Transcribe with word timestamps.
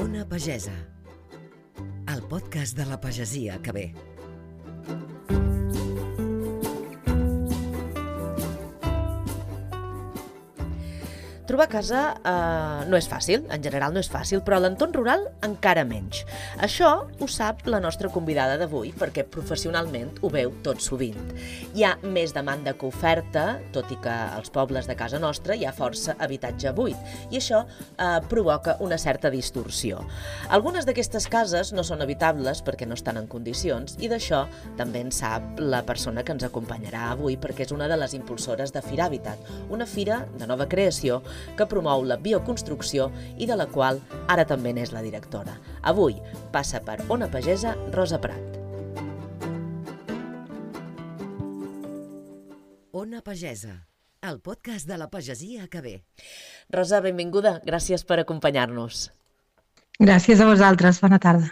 Ona 0.00 0.26
Pagesa, 0.26 0.72
el 2.08 2.22
podcast 2.22 2.74
de 2.74 2.86
la 2.86 2.98
pagesia 2.98 3.60
que 3.60 3.72
ve. 3.72 4.09
Trobar 11.50 11.66
casa 11.66 12.00
eh, 12.14 12.82
no 12.86 12.94
és 12.94 13.08
fàcil, 13.10 13.40
en 13.50 13.62
general 13.64 13.90
no 13.90 13.98
és 13.98 14.06
fàcil, 14.06 14.38
però 14.46 14.60
a 14.60 14.62
l'entorn 14.62 14.92
rural 14.94 15.24
encara 15.42 15.82
menys. 15.82 16.20
Això 16.62 16.90
ho 17.10 17.26
sap 17.26 17.64
la 17.66 17.80
nostra 17.82 18.06
convidada 18.14 18.54
d'avui, 18.60 18.92
perquè 18.94 19.24
professionalment 19.26 20.20
ho 20.22 20.30
veu 20.30 20.52
tot 20.62 20.78
sovint. 20.78 21.18
Hi 21.74 21.82
ha 21.82 21.96
més 22.04 22.30
demanda 22.36 22.76
que 22.78 22.86
oferta, 22.86 23.56
tot 23.74 23.90
i 23.90 23.98
que 23.98 24.12
als 24.36 24.52
pobles 24.54 24.86
de 24.86 24.94
casa 24.94 25.18
nostra 25.18 25.56
hi 25.58 25.66
ha 25.66 25.72
força 25.74 26.14
habitatge 26.22 26.70
buit, 26.76 27.10
i 27.34 27.40
això 27.40 27.64
eh, 27.66 28.20
provoca 28.30 28.76
una 28.86 29.00
certa 29.02 29.34
distorsió. 29.34 30.04
Algunes 30.54 30.86
d'aquestes 30.86 31.26
cases 31.34 31.74
no 31.74 31.82
són 31.82 32.06
habitables 32.06 32.62
perquè 32.62 32.86
no 32.86 32.94
estan 32.94 33.18
en 33.18 33.26
condicions, 33.26 33.98
i 33.98 34.12
d'això 34.12 34.44
també 34.78 35.02
en 35.02 35.10
sap 35.10 35.58
la 35.58 35.82
persona 35.82 36.22
que 36.22 36.38
ens 36.38 36.46
acompanyarà 36.46 37.10
avui, 37.16 37.40
perquè 37.42 37.66
és 37.66 37.74
una 37.74 37.90
de 37.90 37.98
les 37.98 38.14
impulsores 38.14 38.70
de 38.70 38.86
Fira 38.86 39.10
Habitat, 39.10 39.50
una 39.66 39.90
fira 39.90 40.22
de 40.38 40.46
nova 40.46 40.70
creació 40.70 41.18
que 41.56 41.66
promou 41.70 42.04
la 42.04 42.16
bioconstrucció 42.20 43.10
i 43.38 43.48
de 43.50 43.58
la 43.58 43.66
qual 43.70 44.00
ara 44.28 44.46
també 44.48 44.72
n'és 44.74 44.94
la 44.94 45.02
directora. 45.04 45.58
Avui 45.82 46.18
passa 46.52 46.80
per 46.84 47.00
Ona 47.08 47.30
Pagesa 47.30 47.76
Rosa 47.92 48.20
Prat. 48.22 48.58
Ona 52.92 53.22
Pagesa, 53.22 53.86
el 54.20 54.40
podcast 54.40 54.86
de 54.86 54.98
la 54.98 55.08
pagesia 55.08 55.68
que 55.68 55.80
ve. 55.80 55.94
Rosa, 56.68 57.00
benvinguda. 57.00 57.60
Gràcies 57.64 58.04
per 58.04 58.20
acompanyar-nos. 58.20 59.08
Gràcies 60.00 60.40
a 60.40 60.46
vosaltres, 60.48 60.98
bona 61.04 61.18
tarda. 61.20 61.50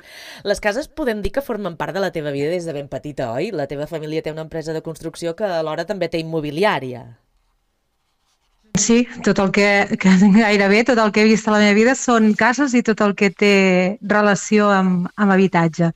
Les 0.49 0.61
cases 0.65 0.87
podem 0.89 1.21
dir 1.21 1.35
que 1.37 1.45
formen 1.45 1.77
part 1.77 1.93
de 1.93 2.01
la 2.01 2.09
teva 2.15 2.33
vida 2.33 2.49
des 2.49 2.65
de 2.65 2.73
ben 2.73 2.89
petita, 2.89 3.31
oi? 3.37 3.51
La 3.53 3.67
teva 3.69 3.87
família 3.87 4.23
té 4.25 4.33
una 4.33 4.45
empresa 4.47 4.73
de 4.73 4.81
construcció 4.81 5.35
que 5.37 5.45
alhora 5.45 5.85
també 5.85 6.09
té 6.09 6.21
immobiliària. 6.23 7.03
Sí, 8.79 9.03
tot 9.27 9.39
el 9.43 9.51
que, 9.53 9.69
que 9.99 10.15
gairebé 10.39 10.85
tot 10.87 11.01
el 11.03 11.13
que 11.13 11.25
he 11.25 11.29
vist 11.29 11.49
a 11.49 11.57
la 11.57 11.61
meva 11.65 11.77
vida 11.77 11.95
són 11.99 12.33
cases 12.39 12.77
i 12.79 12.85
tot 12.87 13.03
el 13.05 13.15
que 13.19 13.31
té 13.35 13.53
relació 14.03 14.71
amb, 14.73 15.11
amb 15.17 15.35
habitatge. 15.35 15.93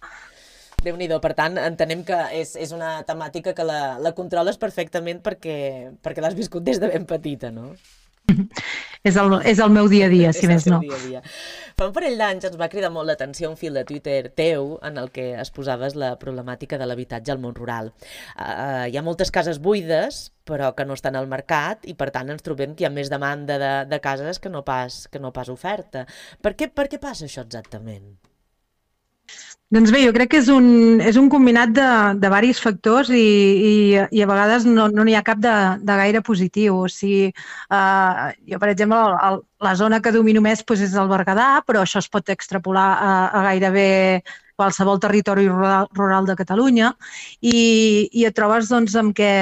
déu 0.83 0.97
nhi 0.98 1.06
per 1.22 1.33
tant, 1.39 1.58
entenem 1.62 2.02
que 2.02 2.19
és, 2.34 2.56
és 2.58 2.72
una 2.74 3.02
temàtica 3.06 3.55
que 3.55 3.64
la, 3.64 3.98
la 4.02 4.12
controles 4.12 4.58
perfectament 4.58 5.22
perquè, 5.22 5.92
perquè 6.02 6.20
l'has 6.20 6.34
viscut 6.34 6.64
des 6.66 6.80
de 6.83 6.91
ben 6.91 7.06
petita, 7.06 7.52
no? 7.55 7.70
és, 9.08 9.16
el, 9.16 9.34
és 9.48 9.61
el 9.62 9.72
meu 9.75 9.88
dia 9.92 10.06
a 10.08 10.12
dia, 10.12 10.33
si 10.36 10.48
més 10.50 10.66
no. 10.70 10.80
Dia 10.84 10.97
a 10.97 11.02
dia. 11.02 11.22
Fa 11.78 11.88
un 11.88 11.94
parell 11.97 12.19
d'anys 12.20 12.48
ens 12.48 12.58
va 12.61 12.70
cridar 12.72 12.92
molt 12.94 13.08
l'atenció 13.11 13.50
un 13.50 13.58
fil 13.61 13.77
de 13.78 13.84
Twitter 13.89 14.33
teu 14.39 14.77
en 14.86 15.00
el 15.00 15.11
que 15.14 15.33
exposaves 15.34 15.97
la 15.98 16.14
problemàtica 16.20 16.78
de 16.80 16.89
l'habitatge 16.89 17.34
al 17.34 17.41
món 17.42 17.56
rural. 17.58 17.92
Uh, 18.36 18.89
hi 18.89 18.98
ha 18.98 19.05
moltes 19.05 19.33
cases 19.34 19.61
buides, 19.62 20.27
però 20.48 20.72
que 20.77 20.86
no 20.89 20.97
estan 20.98 21.16
al 21.16 21.30
mercat 21.30 21.86
i 21.89 21.94
per 21.98 22.11
tant 22.14 22.33
ens 22.34 22.44
trobem 22.44 22.77
que 22.77 22.84
hi 22.84 22.91
ha 22.91 22.94
més 22.94 23.12
demanda 23.12 23.58
de, 23.62 23.72
de 23.91 24.02
cases 24.05 24.42
que 24.42 24.52
no 24.52 24.64
pas, 24.67 25.06
que 25.12 25.22
no 25.22 25.33
pas 25.33 25.52
oferta. 25.52 26.06
Per 26.42 26.56
què, 26.58 26.69
per 26.72 26.89
què 26.91 27.00
passa 27.02 27.28
això 27.28 27.46
exactament? 27.46 28.12
Doncs 29.72 29.88
bé, 29.88 30.02
jo 30.05 30.12
crec 30.12 30.28
que 30.34 30.41
és 30.42 30.50
un, 30.52 30.66
és 31.00 31.16
un 31.16 31.30
combinat 31.33 31.70
de, 31.72 31.86
de 32.20 32.28
varis 32.28 32.58
factors 32.61 33.08
i, 33.08 33.16
i, 33.16 33.70
i 34.12 34.20
a 34.20 34.27
vegades 34.28 34.66
no 34.69 34.84
n'hi 34.92 35.14
no 35.14 35.16
ha 35.16 35.22
cap 35.24 35.41
de, 35.41 35.55
de 35.80 35.97
gaire 35.97 36.20
positiu. 36.27 36.83
O 36.84 36.91
sigui, 36.92 37.30
uh, 37.72 38.28
jo, 38.50 38.61
per 38.61 38.69
exemple, 38.74 39.00
el, 39.00 39.16
el, 39.30 39.41
la 39.64 39.72
zona 39.80 40.02
que 40.05 40.12
domino 40.12 40.44
més 40.44 40.61
doncs, 40.61 40.84
és 40.84 40.92
el 41.00 41.08
Berguedà, 41.08 41.48
però 41.64 41.86
això 41.86 42.05
es 42.05 42.11
pot 42.12 42.29
extrapolar 42.29 42.89
a, 42.92 43.12
a 43.33 43.45
gairebé 43.48 43.89
qualsevol 44.61 45.01
territori 45.01 45.48
rural, 45.48 45.89
rural 45.96 46.29
de 46.29 46.36
Catalunya 46.36 46.92
i, 47.40 48.08
i 48.12 48.27
et 48.29 48.36
trobes 48.36 48.68
doncs, 48.68 48.98
amb 49.01 49.17
què 49.17 49.33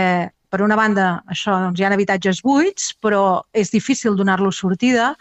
per 0.50 0.62
una 0.62 0.78
banda, 0.78 1.10
això, 1.30 1.58
doncs, 1.66 1.78
hi 1.78 1.86
ha 1.86 1.90
habitatges 1.94 2.42
buits, 2.46 2.92
però 3.02 3.42
és 3.50 3.70
difícil 3.74 4.14
donar-los 4.18 4.62
sortida, 4.62 5.16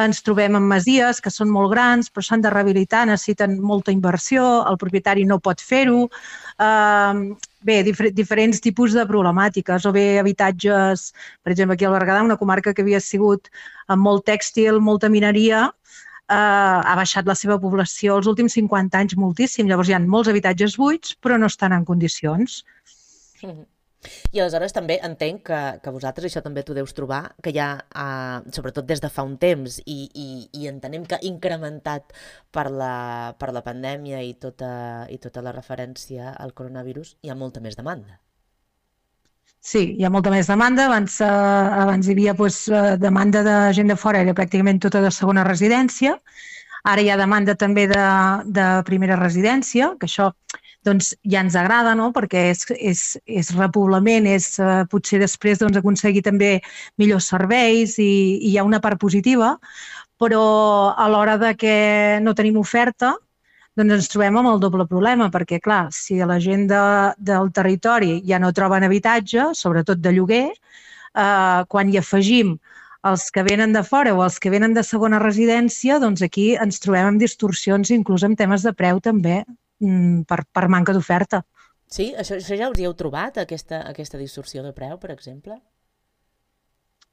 ens 0.00 0.22
trobem 0.24 0.56
en 0.56 0.64
masies 0.68 1.20
que 1.20 1.30
són 1.30 1.50
molt 1.52 1.72
grans, 1.72 2.08
però 2.10 2.24
s'han 2.24 2.44
de 2.44 2.52
rehabilitar, 2.52 3.04
necessiten 3.08 3.58
molta 3.60 3.92
inversió, 3.92 4.44
el 4.68 4.78
propietari 4.80 5.26
no 5.28 5.40
pot 5.40 5.60
fer-ho. 5.60 6.06
Uh, 6.62 7.34
bé, 7.66 7.82
difer 7.86 8.12
diferents 8.16 8.62
tipus 8.64 8.96
de 8.96 9.04
problemàtiques, 9.08 9.86
o 9.86 9.92
bé 9.92 10.06
habitatges, 10.20 11.10
per 11.42 11.52
exemple, 11.52 11.76
aquí 11.76 11.88
al 11.88 11.96
Berguedà, 11.96 12.22
una 12.24 12.40
comarca 12.40 12.72
que 12.72 12.84
havia 12.84 13.00
sigut 13.00 13.52
amb 13.88 14.02
molt 14.02 14.24
tèxtil, 14.30 14.80
molta 14.80 15.12
mineria, 15.12 15.66
uh, 15.68 16.80
ha 16.80 16.96
baixat 16.98 17.28
la 17.28 17.36
seva 17.38 17.58
població 17.60 18.16
els 18.20 18.30
últims 18.30 18.56
50 18.58 19.04
anys 19.04 19.18
moltíssim. 19.20 19.68
Llavors 19.68 19.92
hi 19.92 19.98
ha 19.98 20.02
molts 20.06 20.32
habitatges 20.32 20.78
buits, 20.80 21.16
però 21.20 21.38
no 21.38 21.52
estan 21.52 21.76
en 21.76 21.84
condicions. 21.84 22.62
Mm 23.42 23.50
-hmm. 23.50 23.71
I 24.32 24.40
aleshores 24.42 24.74
també 24.74 24.98
entenc 25.06 25.44
que, 25.48 25.60
que 25.82 25.94
vosaltres 25.94 26.28
això 26.28 26.42
també 26.44 26.64
t'ho 26.66 26.74
deus 26.76 26.94
trobar, 26.96 27.22
que 27.42 27.52
ja, 27.54 27.68
uh, 27.94 28.40
sobretot 28.54 28.88
des 28.88 29.02
de 29.02 29.10
fa 29.12 29.24
un 29.28 29.36
temps, 29.42 29.78
i, 29.86 29.98
i, 30.14 30.28
i 30.58 30.66
entenem 30.70 31.06
que 31.08 31.20
incrementat 31.28 32.14
per 32.54 32.68
la, 32.70 32.94
per 33.38 33.52
la 33.54 33.62
pandèmia 33.66 34.22
i 34.26 34.34
tota, 34.42 34.72
i 35.12 35.20
tota 35.22 35.44
la 35.44 35.54
referència 35.54 36.34
al 36.34 36.54
coronavirus, 36.58 37.16
hi 37.22 37.30
ha 37.30 37.38
molta 37.38 37.62
més 37.64 37.78
demanda. 37.78 38.18
Sí, 39.62 39.82
hi 39.94 40.04
ha 40.04 40.10
molta 40.10 40.30
més 40.34 40.48
demanda. 40.50 40.88
Abans, 40.88 41.20
eh, 41.22 41.26
abans 41.84 42.08
hi 42.08 42.16
havia 42.16 42.34
doncs, 42.34 42.64
demanda 42.98 43.44
de 43.46 43.58
gent 43.76 43.92
de 43.92 43.96
fora, 44.04 44.24
era 44.26 44.34
pràcticament 44.34 44.80
tota 44.82 45.02
de 45.04 45.12
segona 45.14 45.44
residència. 45.46 46.16
Ara 46.90 47.02
hi 47.02 47.10
ha 47.12 47.16
demanda 47.20 47.54
també 47.54 47.86
de, 47.90 48.04
de 48.58 48.66
primera 48.86 49.18
residència, 49.20 49.92
que 49.98 50.08
això 50.08 50.32
doncs 50.82 51.12
ja 51.22 51.42
ens 51.44 51.54
agrada, 51.54 51.94
no? 51.94 52.10
perquè 52.14 52.48
és, 52.50 52.64
és, 52.74 53.02
és 53.26 53.50
repoblament, 53.54 54.26
és 54.26 54.48
uh, 54.58 54.82
potser 54.90 55.20
després 55.22 55.60
doncs, 55.62 55.78
aconseguir 55.78 56.24
també 56.26 56.56
millors 56.98 57.30
serveis 57.30 57.98
i, 58.02 58.08
i 58.40 58.50
hi 58.50 58.56
ha 58.58 58.66
una 58.66 58.82
part 58.82 58.98
positiva, 58.98 59.54
però 60.18 60.42
a 60.98 61.06
l'hora 61.10 61.36
de 61.38 61.52
que 61.58 61.76
no 62.22 62.34
tenim 62.34 62.58
oferta, 62.58 63.14
doncs 63.78 63.94
ens 63.96 64.10
trobem 64.12 64.36
amb 64.36 64.50
el 64.50 64.60
doble 64.60 64.84
problema, 64.90 65.30
perquè, 65.32 65.60
clar, 65.62 65.86
si 65.94 66.18
la 66.18 66.38
gent 66.42 66.66
de, 66.70 66.82
del 67.30 67.50
territori 67.54 68.18
ja 68.26 68.42
no 68.42 68.52
troben 68.52 68.84
habitatge, 68.84 69.52
sobretot 69.56 70.02
de 70.02 70.12
lloguer, 70.12 70.44
eh, 70.52 71.62
quan 71.68 71.88
hi 71.88 71.98
afegim 72.02 72.56
els 73.08 73.30
que 73.34 73.42
venen 73.42 73.72
de 73.74 73.82
fora 73.82 74.14
o 74.14 74.22
els 74.24 74.38
que 74.38 74.50
venen 74.50 74.74
de 74.74 74.84
segona 74.86 75.18
residència, 75.22 75.98
doncs 75.98 76.22
aquí 76.22 76.52
ens 76.54 76.78
trobem 76.82 77.12
amb 77.12 77.22
distorsions, 77.22 77.90
inclús 77.90 78.22
en 78.22 78.36
temes 78.38 78.62
de 78.62 78.72
preu 78.78 79.00
també, 79.02 79.42
Mm, 79.82 80.22
per, 80.30 80.44
per 80.54 80.68
manca 80.70 80.94
d'oferta. 80.94 81.42
Sí? 81.90 82.12
Això, 82.16 82.38
això 82.38 82.56
ja 82.58 82.70
us 82.70 82.78
hi 82.78 82.86
heu 82.86 82.94
trobat, 82.98 83.40
aquesta, 83.42 83.82
aquesta 83.90 84.20
distorsió 84.20 84.62
de 84.62 84.72
preu, 84.76 84.94
per 85.02 85.10
exemple? 85.14 85.58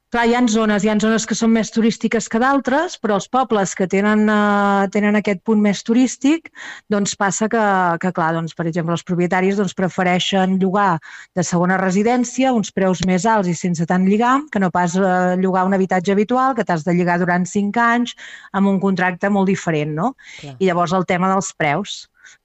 Clar, 0.09 0.23
hi 0.25 0.33
ha 0.33 0.39
zones, 0.49 0.81
hi 0.81 0.89
ha 0.89 0.95
zones 0.97 1.27
que 1.29 1.35
són 1.37 1.51
més 1.53 1.69
turístiques 1.69 2.25
que 2.33 2.39
d'altres, 2.41 2.95
però 2.97 3.19
els 3.19 3.27
pobles 3.29 3.75
que 3.77 3.85
tenen, 3.85 4.23
uh, 4.25 4.87
tenen 4.89 5.19
aquest 5.19 5.43
punt 5.45 5.61
més 5.61 5.83
turístic, 5.85 6.49
doncs 6.89 7.13
passa 7.19 7.45
que, 7.53 7.65
que 8.01 8.11
clar, 8.17 8.31
doncs, 8.33 8.55
per 8.57 8.65
exemple, 8.71 8.97
els 8.97 9.05
propietaris 9.05 9.61
doncs, 9.61 9.77
prefereixen 9.77 10.57
llogar 10.63 10.97
de 11.37 11.45
segona 11.45 11.77
residència 11.77 12.55
uns 12.57 12.73
preus 12.73 13.05
més 13.05 13.29
alts 13.29 13.53
i 13.53 13.55
sense 13.61 13.85
tant 13.85 14.09
lligam, 14.09 14.49
que 14.49 14.63
no 14.65 14.71
pas 14.73 14.97
uh, 14.97 15.37
llogar 15.37 15.67
un 15.69 15.77
habitatge 15.77 16.17
habitual 16.17 16.57
que 16.57 16.65
t'has 16.65 16.89
de 16.89 16.97
lligar 16.97 17.21
durant 17.21 17.45
cinc 17.45 17.77
anys 17.77 18.17
amb 18.49 18.73
un 18.73 18.81
contracte 18.81 19.29
molt 19.29 19.53
diferent, 19.53 19.93
no? 19.93 20.15
Clar. 20.39 20.57
I 20.57 20.71
llavors 20.71 20.97
el 20.97 21.05
tema 21.05 21.29
dels 21.29 21.53
preus 21.53 21.99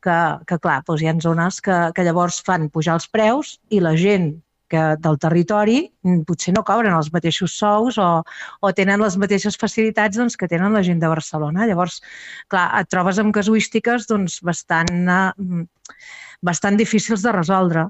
que, 0.05 0.21
que 0.45 0.61
clar, 0.61 0.83
doncs 0.85 1.01
hi 1.01 1.09
ha 1.09 1.17
zones 1.33 1.65
que, 1.65 1.87
que 1.97 2.05
llavors 2.05 2.45
fan 2.45 2.69
pujar 2.69 3.01
els 3.01 3.09
preus 3.09 3.57
i 3.73 3.81
la 3.81 3.97
gent 3.97 4.35
que 4.71 4.83
del 5.05 5.19
territori 5.23 5.79
mm, 5.85 6.25
potser 6.29 6.55
no 6.57 6.65
cobren 6.67 6.97
els 6.97 7.11
mateixos 7.15 7.57
sous 7.61 7.99
o, 8.01 8.09
o 8.61 8.73
tenen 8.77 9.03
les 9.05 9.19
mateixes 9.21 9.59
facilitats 9.61 10.19
doncs, 10.21 10.39
que 10.41 10.49
tenen 10.51 10.75
la 10.77 10.83
gent 10.87 11.03
de 11.03 11.11
Barcelona. 11.11 11.69
Llavors, 11.71 12.01
clar, 12.53 12.67
et 12.81 12.91
trobes 12.93 13.21
amb 13.23 13.35
casuístiques 13.37 14.09
doncs, 14.11 14.41
bastant, 14.47 14.95
uh, 15.05 15.65
bastant 16.45 16.81
difícils 16.81 17.25
de 17.25 17.35
resoldre. 17.37 17.89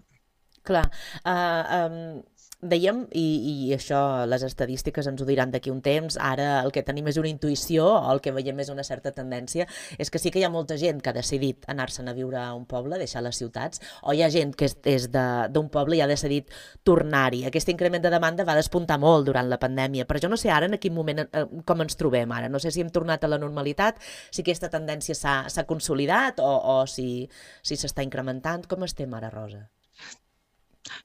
Clar. 0.64 0.86
Uh, 1.28 1.62
um, 1.78 2.22
dèiem, 2.64 3.04
i, 3.12 3.24
i 3.68 3.74
això 3.76 4.24
les 4.28 4.42
estadístiques 4.46 5.06
ens 5.10 5.20
ho 5.22 5.26
diran 5.28 5.52
d'aquí 5.52 5.70
un 5.72 5.82
temps, 5.84 6.16
ara 6.20 6.62
el 6.62 6.72
que 6.74 6.82
tenim 6.86 7.08
és 7.10 7.18
una 7.20 7.30
intuïció, 7.30 7.86
o 7.86 8.12
el 8.12 8.22
que 8.24 8.32
veiem 8.34 8.60
és 8.64 8.70
una 8.72 8.84
certa 8.86 9.12
tendència, 9.16 9.66
és 9.98 10.10
que 10.10 10.20
sí 10.22 10.32
que 10.32 10.40
hi 10.40 10.46
ha 10.46 10.52
molta 10.52 10.78
gent 10.80 11.02
que 11.04 11.12
ha 11.12 11.16
decidit 11.16 11.68
anar-se'n 11.70 12.08
a 12.08 12.16
viure 12.16 12.40
a 12.40 12.54
un 12.56 12.64
poble, 12.70 12.98
deixar 13.00 13.22
les 13.26 13.38
ciutats, 13.40 13.82
o 14.02 14.14
hi 14.14 14.24
ha 14.24 14.30
gent 14.32 14.54
que 14.56 14.68
és, 14.70 14.76
és 14.88 15.08
d'un 15.12 15.68
poble 15.72 15.98
i 15.98 16.02
ha 16.04 16.08
decidit 16.10 16.50
tornar-hi. 16.82 17.44
Aquest 17.48 17.70
increment 17.74 18.02
de 18.04 18.12
demanda 18.14 18.48
va 18.48 18.56
despuntar 18.58 18.98
molt 19.02 19.28
durant 19.28 19.48
la 19.50 19.60
pandèmia, 19.60 20.08
però 20.08 20.22
jo 20.22 20.32
no 20.32 20.40
sé 20.40 20.50
ara 20.50 20.70
en 20.70 20.78
quin 20.80 20.94
moment, 20.96 21.24
eh, 21.26 21.46
com 21.68 21.84
ens 21.84 22.00
trobem 22.00 22.32
ara. 22.32 22.48
No 22.48 22.62
sé 22.62 22.72
si 22.74 22.82
hem 22.82 22.90
tornat 22.94 23.24
a 23.24 23.30
la 23.30 23.40
normalitat, 23.42 24.00
si 24.30 24.42
aquesta 24.42 24.72
tendència 24.72 25.14
s'ha 25.14 25.68
consolidat 25.68 26.40
o, 26.40 26.50
o 26.74 26.76
si 26.90 27.28
s'està 27.62 28.02
si 28.02 28.08
incrementant. 28.08 28.68
Com 28.68 28.84
estem 28.88 29.12
ara, 29.14 29.30
Rosa? 29.34 29.66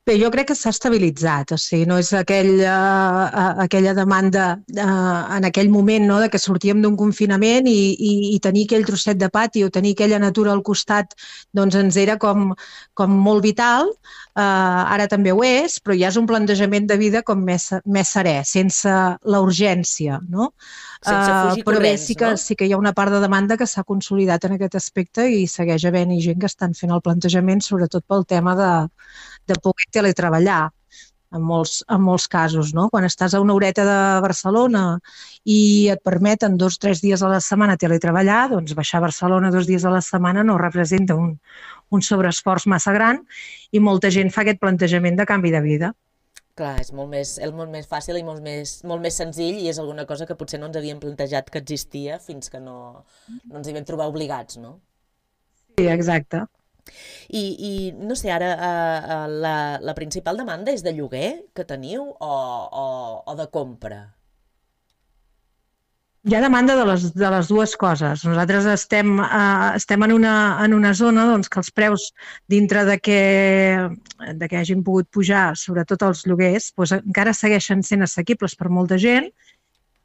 Bé, 0.07 0.15
jo 0.19 0.27
crec 0.33 0.49
que 0.49 0.55
s'ha 0.59 0.71
estabilitzat, 0.75 1.53
o 1.55 1.57
sigui, 1.61 1.85
no 1.87 1.97
és 2.01 2.09
aquell, 2.17 2.49
uh, 2.67 3.61
aquella 3.63 3.93
demanda 3.95 4.47
uh, 4.59 5.37
en 5.37 5.47
aquell 5.47 5.69
moment 5.71 6.03
no, 6.09 6.17
de 6.19 6.27
que 6.33 6.41
sortíem 6.41 6.81
d'un 6.83 6.97
confinament 6.99 7.69
i, 7.71 7.77
i, 7.93 8.11
i 8.33 8.39
tenir 8.43 8.65
aquell 8.67 8.83
trosset 8.89 9.21
de 9.21 9.29
pati 9.31 9.63
o 9.63 9.71
tenir 9.71 9.93
aquella 9.95 10.19
natura 10.19 10.51
al 10.51 10.65
costat 10.67 11.15
doncs 11.55 11.79
ens 11.79 11.99
era 12.03 12.17
com, 12.19 12.49
com 12.99 13.15
molt 13.29 13.45
vital, 13.47 13.93
uh, 13.93 14.83
ara 14.97 15.07
també 15.07 15.31
ho 15.31 15.45
és, 15.47 15.79
però 15.79 15.95
ja 15.95 16.11
és 16.11 16.19
un 16.19 16.27
plantejament 16.27 16.89
de 16.91 16.99
vida 16.99 17.23
com 17.23 17.39
més, 17.51 17.69
més 17.85 18.15
serè, 18.17 18.41
sense 18.43 18.91
la 18.91 19.43
urgència, 19.47 20.19
no? 20.27 20.51
Sense 20.99 21.27
fugir 21.31 21.63
uh, 21.63 21.65
però 21.67 21.79
bé, 21.79 21.93
sí 21.97 22.15
que, 22.19 22.33
no? 22.33 22.39
sí 22.39 22.57
que 22.59 22.67
hi 22.67 22.73
ha 22.75 22.79
una 22.79 22.91
part 22.95 23.13
de 23.13 23.21
demanda 23.23 23.55
que 23.59 23.67
s'ha 23.71 23.85
consolidat 23.87 24.43
en 24.45 24.57
aquest 24.57 24.75
aspecte 24.75 25.29
i 25.31 25.45
segueix 25.47 25.85
havent-hi 25.87 26.19
gent 26.25 26.41
que 26.41 26.49
estan 26.51 26.75
fent 26.75 26.91
el 26.91 27.03
plantejament, 27.05 27.63
sobretot 27.63 28.03
pel 28.03 28.27
tema 28.27 28.55
de, 28.59 28.73
de 29.47 29.59
poder 29.63 29.87
teletreballar 29.95 30.65
en 31.35 31.45
molts, 31.45 31.79
en 31.87 32.01
molts 32.03 32.27
casos. 32.27 32.73
No? 32.75 32.89
Quan 32.91 33.07
estàs 33.07 33.35
a 33.35 33.41
una 33.43 33.55
horeta 33.55 33.85
de 33.87 33.99
Barcelona 34.25 34.83
i 35.45 35.87
et 35.93 36.03
permeten 36.03 36.57
dos 36.57 36.75
o 36.79 36.83
tres 36.85 37.03
dies 37.05 37.23
a 37.23 37.31
la 37.31 37.39
setmana 37.43 37.77
teletreballar, 37.79 38.41
doncs 38.53 38.75
baixar 38.77 38.99
a 38.99 39.07
Barcelona 39.07 39.53
dos 39.55 39.69
dies 39.69 39.85
a 39.85 39.93
la 39.93 40.03
setmana 40.05 40.43
no 40.43 40.57
representa 40.59 41.15
un, 41.15 41.37
un 41.89 42.05
sobreesforç 42.05 42.67
massa 42.67 42.93
gran 42.95 43.23
i 43.71 43.79
molta 43.79 44.11
gent 44.11 44.33
fa 44.33 44.43
aquest 44.43 44.59
plantejament 44.59 45.19
de 45.19 45.29
canvi 45.29 45.55
de 45.55 45.63
vida. 45.65 45.93
Clar, 46.59 46.75
és 46.83 46.89
molt 46.91 47.07
més, 47.07 47.37
és 47.39 47.51
molt 47.55 47.71
més 47.71 47.87
fàcil 47.87 48.17
i 48.19 48.23
molt 48.27 48.43
més, 48.43 48.79
molt 48.89 49.03
més 49.03 49.15
senzill 49.21 49.61
i 49.61 49.69
és 49.71 49.79
alguna 49.79 50.03
cosa 50.09 50.25
que 50.27 50.35
potser 50.35 50.59
no 50.59 50.67
ens 50.67 50.75
havíem 50.75 50.99
plantejat 50.99 51.47
que 51.53 51.61
existia 51.63 52.17
fins 52.19 52.51
que 52.51 52.59
no, 52.59 53.05
no 53.29 53.61
ens 53.61 53.69
hi 53.69 53.75
vam 53.77 53.87
trobar 53.87 54.09
obligats, 54.11 54.59
no? 54.59 54.73
Sí, 55.77 55.87
exacte. 55.87 56.43
I, 57.29 57.43
i 57.69 57.71
no 57.95 58.17
sé, 58.19 58.33
ara 58.33 58.49
uh, 58.57 58.99
uh, 59.15 59.25
la, 59.45 59.55
la 59.85 59.95
principal 59.95 60.41
demanda 60.41 60.73
és 60.75 60.83
de 60.83 60.91
lloguer 60.97 61.29
que 61.55 61.67
teniu 61.69 62.09
o, 62.09 62.33
o, 62.83 62.87
o 63.23 63.35
de 63.39 63.47
compra? 63.53 64.01
Hi 66.27 66.35
ha 66.35 66.41
demanda 66.43 66.73
de 66.75 66.83
les, 66.83 67.03
de 67.15 67.27
les 67.31 67.47
dues 67.47 67.73
coses. 67.79 68.25
Nosaltres 68.27 68.65
estem, 68.67 69.13
eh, 69.23 69.67
estem 69.79 70.03
en, 70.03 70.11
una, 70.11 70.33
en 70.65 70.73
una 70.75 70.91
zona 70.93 71.23
doncs, 71.29 71.47
que 71.47 71.61
els 71.61 71.71
preus 71.71 72.09
dintre 72.51 72.83
de 72.89 72.97
que, 72.99 73.19
de 74.41 74.49
que 74.51 74.57
hagin 74.59 74.83
pogut 74.83 75.07
pujar, 75.15 75.53
sobretot 75.55 76.03
els 76.09 76.25
lloguers, 76.27 76.73
doncs, 76.75 76.97
encara 76.99 77.35
segueixen 77.37 77.85
sent 77.87 78.03
assequibles 78.03 78.57
per 78.59 78.67
molta 78.67 78.99
gent 78.99 79.29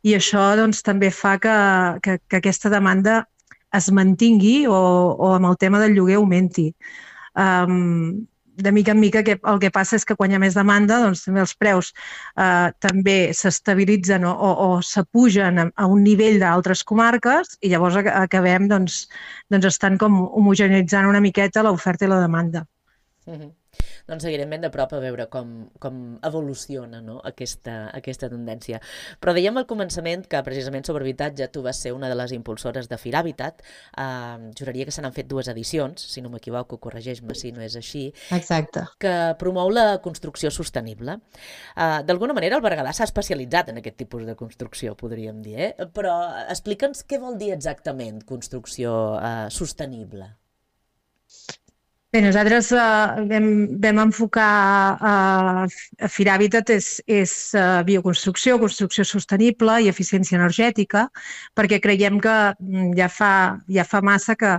i 0.07 0.15
això 0.15 0.45
doncs, 0.61 0.85
també 0.87 1.11
fa 1.11 1.35
que, 1.43 1.57
que, 2.05 2.19
que 2.31 2.39
aquesta 2.39 2.71
demanda 2.71 3.25
es 3.75 3.91
mantingui 3.91 4.69
o, 4.71 4.79
o 5.19 5.33
amb 5.35 5.51
el 5.51 5.59
tema 5.59 5.83
del 5.83 5.99
lloguer 5.99 6.21
augmenti. 6.21 6.69
Um, 7.35 8.23
de 8.57 8.73
mica 8.73 8.93
en 8.93 9.01
mica 9.01 9.23
que, 9.27 9.39
el 9.43 9.59
que 9.63 9.71
passa 9.75 9.97
és 9.99 10.05
que 10.07 10.17
quan 10.19 10.31
hi 10.31 10.39
ha 10.39 10.43
més 10.43 10.55
demanda, 10.59 11.01
doncs 11.03 11.25
també 11.27 11.43
els 11.43 11.55
preus 11.59 11.91
eh, 12.39 12.71
també 12.87 13.17
s'estabilitzen 13.35 14.27
o, 14.29 14.35
o, 14.35 14.53
o 14.67 14.69
s'apugen 14.83 15.59
a, 15.59 15.67
a 15.75 15.89
un 15.91 16.05
nivell 16.07 16.39
d'altres 16.43 16.85
comarques 16.85 17.57
i 17.61 17.73
llavors 17.73 17.99
acabem 18.05 18.69
doncs, 18.71 19.05
doncs 19.51 19.73
estan 19.73 19.99
com 19.99 20.23
homogeneitzant 20.27 21.11
una 21.11 21.23
miqueta 21.25 21.67
l'oferta 21.67 22.07
i 22.07 22.13
la 22.13 22.23
demanda. 22.23 22.67
Mm 23.27 23.35
-hmm. 23.35 23.53
Doncs 24.05 24.27
seguirem 24.27 24.51
ben 24.53 24.61
de 24.61 24.69
prop 24.69 24.93
a 24.93 25.01
veure 25.01 25.25
com, 25.33 25.53
com 25.81 26.01
evoluciona 26.29 27.01
no? 27.01 27.17
aquesta, 27.25 27.89
aquesta 27.97 28.29
tendència. 28.29 28.81
Però 29.23 29.33
dèiem 29.33 29.57
al 29.57 29.65
començament 29.71 30.27
que 30.29 30.43
precisament 30.45 30.85
sobre 30.85 31.07
habitatge 31.07 31.49
tu 31.55 31.63
vas 31.65 31.81
ser 31.81 31.95
una 31.97 32.11
de 32.13 32.19
les 32.19 32.35
impulsores 32.37 32.91
de 32.91 32.99
Firhabitat. 33.01 33.65
Uh, 33.97 34.51
juraria 34.59 34.85
que 34.85 34.93
se 34.93 35.01
n'han 35.01 35.17
fet 35.17 35.31
dues 35.31 35.49
edicions, 35.49 36.05
si 36.13 36.21
no 36.21 36.33
m'equivoco, 36.35 36.77
corregeix-me 36.85 37.37
si 37.39 37.55
no 37.57 37.65
és 37.65 37.79
així. 37.81 38.05
Exacte. 38.37 38.85
Que 39.01 39.15
promou 39.41 39.73
la 39.73 39.87
construcció 40.05 40.53
sostenible. 40.53 41.17
Uh, 41.73 42.03
D'alguna 42.05 42.37
manera 42.37 42.61
el 42.61 42.65
Berguedà 42.65 42.93
s'ha 42.93 43.09
especialitzat 43.09 43.73
en 43.73 43.81
aquest 43.81 44.03
tipus 44.05 44.29
de 44.29 44.37
construcció, 44.37 44.99
podríem 45.01 45.41
dir, 45.45 45.57
eh? 45.57 45.91
però 45.97 46.19
explica'ns 46.53 47.07
què 47.09 47.23
vol 47.23 47.41
dir 47.41 47.55
exactament 47.57 48.21
construcció 48.29 48.95
uh, 49.17 49.47
sostenible. 49.49 50.35
Bé, 52.15 52.21
nosaltres 52.23 52.69
uh, 52.71 53.25
vam, 53.27 53.47
vam 53.83 53.99
enfocar 54.05 54.51
uh, 55.03 55.65
a 55.99 56.11
Firhabitat 56.17 56.69
és, 56.71 56.91
és 57.11 57.33
uh, 57.59 57.81
bioconstrucció, 57.89 58.55
construcció 58.63 59.03
sostenible 59.03 59.81
i 59.83 59.91
eficiència 59.91 60.39
energètica, 60.39 61.09
perquè 61.59 61.81
creiem 61.83 62.21
que 62.23 62.37
mm, 62.53 62.93
ja 63.01 63.09
fa, 63.11 63.33
ja 63.67 63.83
fa 63.83 64.03
massa 64.07 64.39
que, 64.39 64.53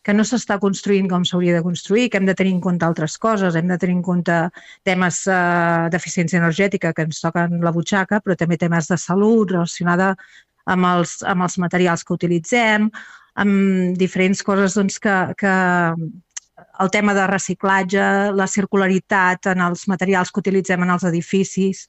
que 0.00 0.16
no 0.16 0.24
s'està 0.24 0.56
construint 0.64 1.12
com 1.12 1.28
s'hauria 1.28 1.58
de 1.58 1.62
construir, 1.68 2.08
que 2.08 2.16
hem 2.22 2.32
de 2.32 2.38
tenir 2.40 2.56
en 2.56 2.64
compte 2.64 2.88
altres 2.88 3.18
coses, 3.20 3.60
hem 3.60 3.68
de 3.68 3.80
tenir 3.84 3.98
en 3.98 4.02
compte 4.08 4.40
temes 4.88 5.20
uh, 5.28 5.92
d'eficiència 5.92 6.40
energètica 6.40 6.96
que 6.96 7.04
ens 7.10 7.20
toquen 7.20 7.60
la 7.60 7.76
butxaca, 7.76 8.24
però 8.24 8.40
també 8.40 8.56
temes 8.56 8.88
de 8.88 9.02
salut 9.04 9.52
relacionada 9.52 10.14
amb 10.64 10.94
els, 10.96 11.18
amb 11.28 11.44
els 11.44 11.60
materials 11.60 12.08
que 12.08 12.16
utilitzem, 12.16 12.88
amb 13.36 13.96
diferents 14.00 14.40
coses 14.48 14.80
doncs, 14.80 14.96
que, 14.96 15.20
que, 15.36 15.56
el 16.80 16.90
tema 16.94 17.14
de 17.14 17.26
reciclatge, 17.30 18.06
la 18.36 18.46
circularitat 18.50 19.48
en 19.52 19.62
els 19.66 19.86
materials 19.90 20.32
que 20.32 20.42
utilitzem 20.42 20.82
en 20.84 20.92
els 20.94 21.04
edificis. 21.08 21.84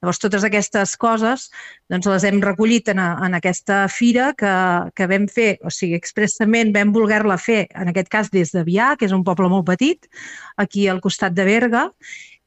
Llavors, 0.00 0.20
totes 0.22 0.46
aquestes 0.46 0.94
coses 1.00 1.48
doncs, 1.88 2.08
les 2.10 2.24
hem 2.28 2.40
recollit 2.44 2.88
en, 2.92 3.00
a, 3.02 3.10
en 3.26 3.36
aquesta 3.38 3.82
fira 3.92 4.32
que, 4.38 4.54
que 4.94 5.08
vam 5.10 5.28
fer, 5.32 5.50
o 5.64 5.72
sigui, 5.72 5.96
expressament 5.98 6.72
vam 6.74 6.92
voler-la 6.94 7.38
fer, 7.40 7.66
en 7.74 7.92
aquest 7.92 8.10
cas 8.12 8.32
des 8.34 8.52
de 8.54 8.64
Vià, 8.66 8.94
que 8.98 9.08
és 9.08 9.14
un 9.16 9.24
poble 9.24 9.48
molt 9.52 9.66
petit, 9.68 10.10
aquí 10.56 10.88
al 10.88 11.00
costat 11.04 11.36
de 11.36 11.46
Berga, 11.48 11.88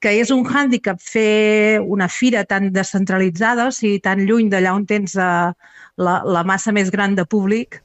que 0.01 0.15
és 0.17 0.31
un 0.33 0.41
hàndicap 0.49 0.97
fer 1.01 1.79
una 1.81 2.07
fira 2.09 2.41
tan 2.49 2.71
descentralitzada, 2.73 3.69
o 3.69 3.75
sigui, 3.75 4.01
tan 4.01 4.23
lluny 4.25 4.49
d'allà 4.49 4.73
on 4.73 4.87
tens 4.89 5.13
uh, 5.13 5.53
la, 6.01 6.15
la 6.25 6.43
massa 6.47 6.73
més 6.73 6.89
gran 6.93 7.13
de 7.15 7.25
públic, 7.29 7.81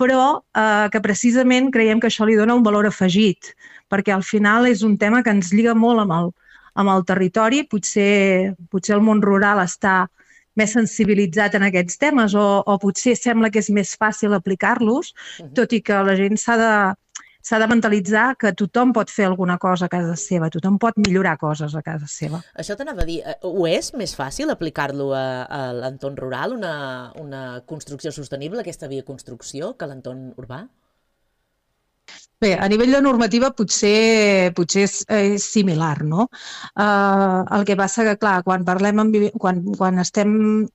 però 0.00 0.40
eh, 0.56 0.88
que 0.92 1.02
precisament 1.04 1.70
creiem 1.74 2.00
que 2.00 2.10
això 2.10 2.26
li 2.28 2.36
dona 2.38 2.56
un 2.56 2.64
valor 2.66 2.88
afegit, 2.88 3.54
perquè 3.92 4.14
al 4.14 4.24
final 4.26 4.68
és 4.68 4.82
un 4.86 4.96
tema 5.00 5.22
que 5.22 5.32
ens 5.32 5.52
lliga 5.54 5.74
molt 5.74 6.04
amb 6.04 6.16
el, 6.18 6.30
amb 6.76 6.92
el 6.92 7.06
territori, 7.08 7.64
potser, 7.70 8.54
potser 8.70 8.96
el 8.98 9.04
món 9.04 9.22
rural 9.24 9.62
està 9.64 10.04
més 10.56 10.72
sensibilitzat 10.72 11.56
en 11.56 11.66
aquests 11.66 11.98
temes 12.00 12.34
o, 12.36 12.46
o 12.64 12.76
potser 12.80 13.16
sembla 13.16 13.50
que 13.52 13.60
és 13.60 13.68
més 13.72 13.92
fàcil 14.00 14.36
aplicar-los, 14.36 15.12
tot 15.56 15.72
i 15.76 15.82
que 15.84 15.98
la 16.04 16.16
gent 16.16 16.40
s'ha 16.40 16.56
de, 16.60 16.72
s'ha 17.46 17.60
de 17.62 17.66
mentalitzar 17.70 18.26
que 18.40 18.50
tothom 18.58 18.92
pot 18.96 19.10
fer 19.12 19.28
alguna 19.28 19.56
cosa 19.62 19.86
a 19.86 19.92
casa 19.92 20.16
seva, 20.18 20.50
tothom 20.50 20.80
pot 20.82 20.96
millorar 20.98 21.36
coses 21.38 21.76
a 21.78 21.82
casa 21.86 22.08
seva. 22.10 22.40
Això 22.58 22.74
t'anava 22.78 23.04
a 23.04 23.08
dir, 23.08 23.20
eh, 23.22 23.36
ho 23.46 23.68
és 23.70 23.92
més 23.94 24.16
fàcil 24.18 24.50
aplicar-lo 24.50 25.12
a, 25.14 25.26
a 25.46 25.60
l'entorn 25.76 26.18
rural, 26.18 26.56
una, 26.58 26.74
una 27.22 27.44
construcció 27.70 28.10
sostenible, 28.14 28.64
aquesta 28.64 28.90
via 28.90 29.06
construcció, 29.06 29.76
que 29.78 29.86
l'entorn 29.86 30.32
urbà? 30.42 30.64
Bé, 32.44 32.50
a 32.60 32.66
nivell 32.68 32.90
de 32.92 32.98
normativa 33.00 33.48
potser, 33.56 34.50
potser 34.56 34.82
és, 34.84 34.94
és 35.08 35.44
similar, 35.54 36.02
no? 36.04 36.26
Uh, 36.76 37.46
el 37.56 37.62
que 37.64 37.76
passa 37.80 38.04
que, 38.04 38.12
clar, 38.20 38.42
quan 38.44 38.66
parlem 38.66 39.00
amb, 39.00 39.16
quan, 39.40 39.62
quan 39.78 40.02
estem 40.02 40.34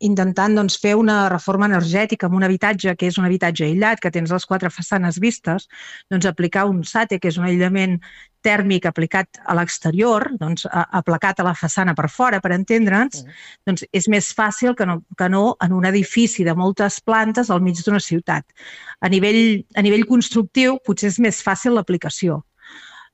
intentant 0.09 0.57
doncs, 0.57 0.79
fer 0.81 0.95
una 0.97 1.19
reforma 1.29 1.69
energètica 1.69 2.31
en 2.31 2.39
un 2.39 2.47
habitatge 2.47 2.95
que 2.97 3.11
és 3.11 3.21
un 3.21 3.29
habitatge 3.29 3.67
aïllat, 3.67 4.01
que 4.01 4.09
tens 4.15 4.33
les 4.33 4.49
quatre 4.49 4.73
façanes 4.73 5.21
vistes, 5.21 5.69
doncs 6.09 6.25
aplicar 6.25 6.65
un 6.71 6.81
SATE, 6.81 7.21
que 7.21 7.29
és 7.29 7.37
un 7.37 7.45
aïllament 7.45 7.99
tèrmic 8.43 8.85
aplicat 8.89 9.41
a 9.45 9.55
l'exterior, 9.57 10.27
doncs 10.39 10.65
aplacat 10.71 11.39
a 11.39 11.47
la 11.47 11.55
façana 11.57 11.95
per 11.97 12.09
fora, 12.09 12.39
per 12.41 12.51
entendre'ns, 12.51 13.23
-huh. 13.23 13.31
doncs 13.65 13.85
és 13.91 14.07
més 14.07 14.33
fàcil 14.33 14.75
que 14.75 14.85
no, 14.85 15.01
que 15.17 15.29
no 15.29 15.55
en 15.61 15.73
un 15.73 15.85
edifici 15.85 16.43
de 16.43 16.55
moltes 16.55 16.99
plantes 17.01 17.49
al 17.49 17.61
mig 17.61 17.77
d'una 17.85 17.99
ciutat. 17.99 18.45
A 18.99 19.09
nivell, 19.09 19.63
a 19.75 19.81
nivell 19.81 20.05
constructiu 20.05 20.79
potser 20.85 21.07
és 21.09 21.19
més 21.19 21.41
fàcil 21.43 21.73
l'aplicació. 21.73 22.43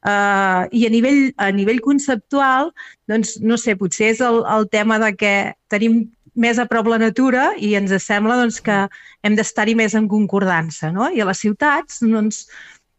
Uh, 0.06 0.70
I 0.72 0.86
a 0.86 0.90
nivell, 0.90 1.34
a 1.38 1.50
nivell 1.52 1.82
conceptual, 1.82 2.70
doncs, 3.10 3.40
no 3.42 3.58
sé, 3.58 3.76
potser 3.76 4.12
és 4.14 4.22
el, 4.22 4.44
el 4.46 4.70
tema 4.70 5.00
de 5.00 5.16
que 5.18 5.34
tenim 5.68 6.06
més 6.38 6.60
a 6.62 6.68
prop 6.70 6.88
la 6.88 7.00
natura 7.02 7.50
i 7.58 7.74
ens 7.80 7.92
sembla 8.06 8.38
doncs, 8.38 8.62
que 8.62 8.86
hem 9.26 9.36
d'estar-hi 9.36 9.74
més 9.76 9.98
en 9.98 10.08
concordança. 10.08 10.92
No? 10.94 11.10
I 11.10 11.24
a 11.24 11.28
les 11.28 11.42
ciutats, 11.42 12.00
doncs, 12.06 12.46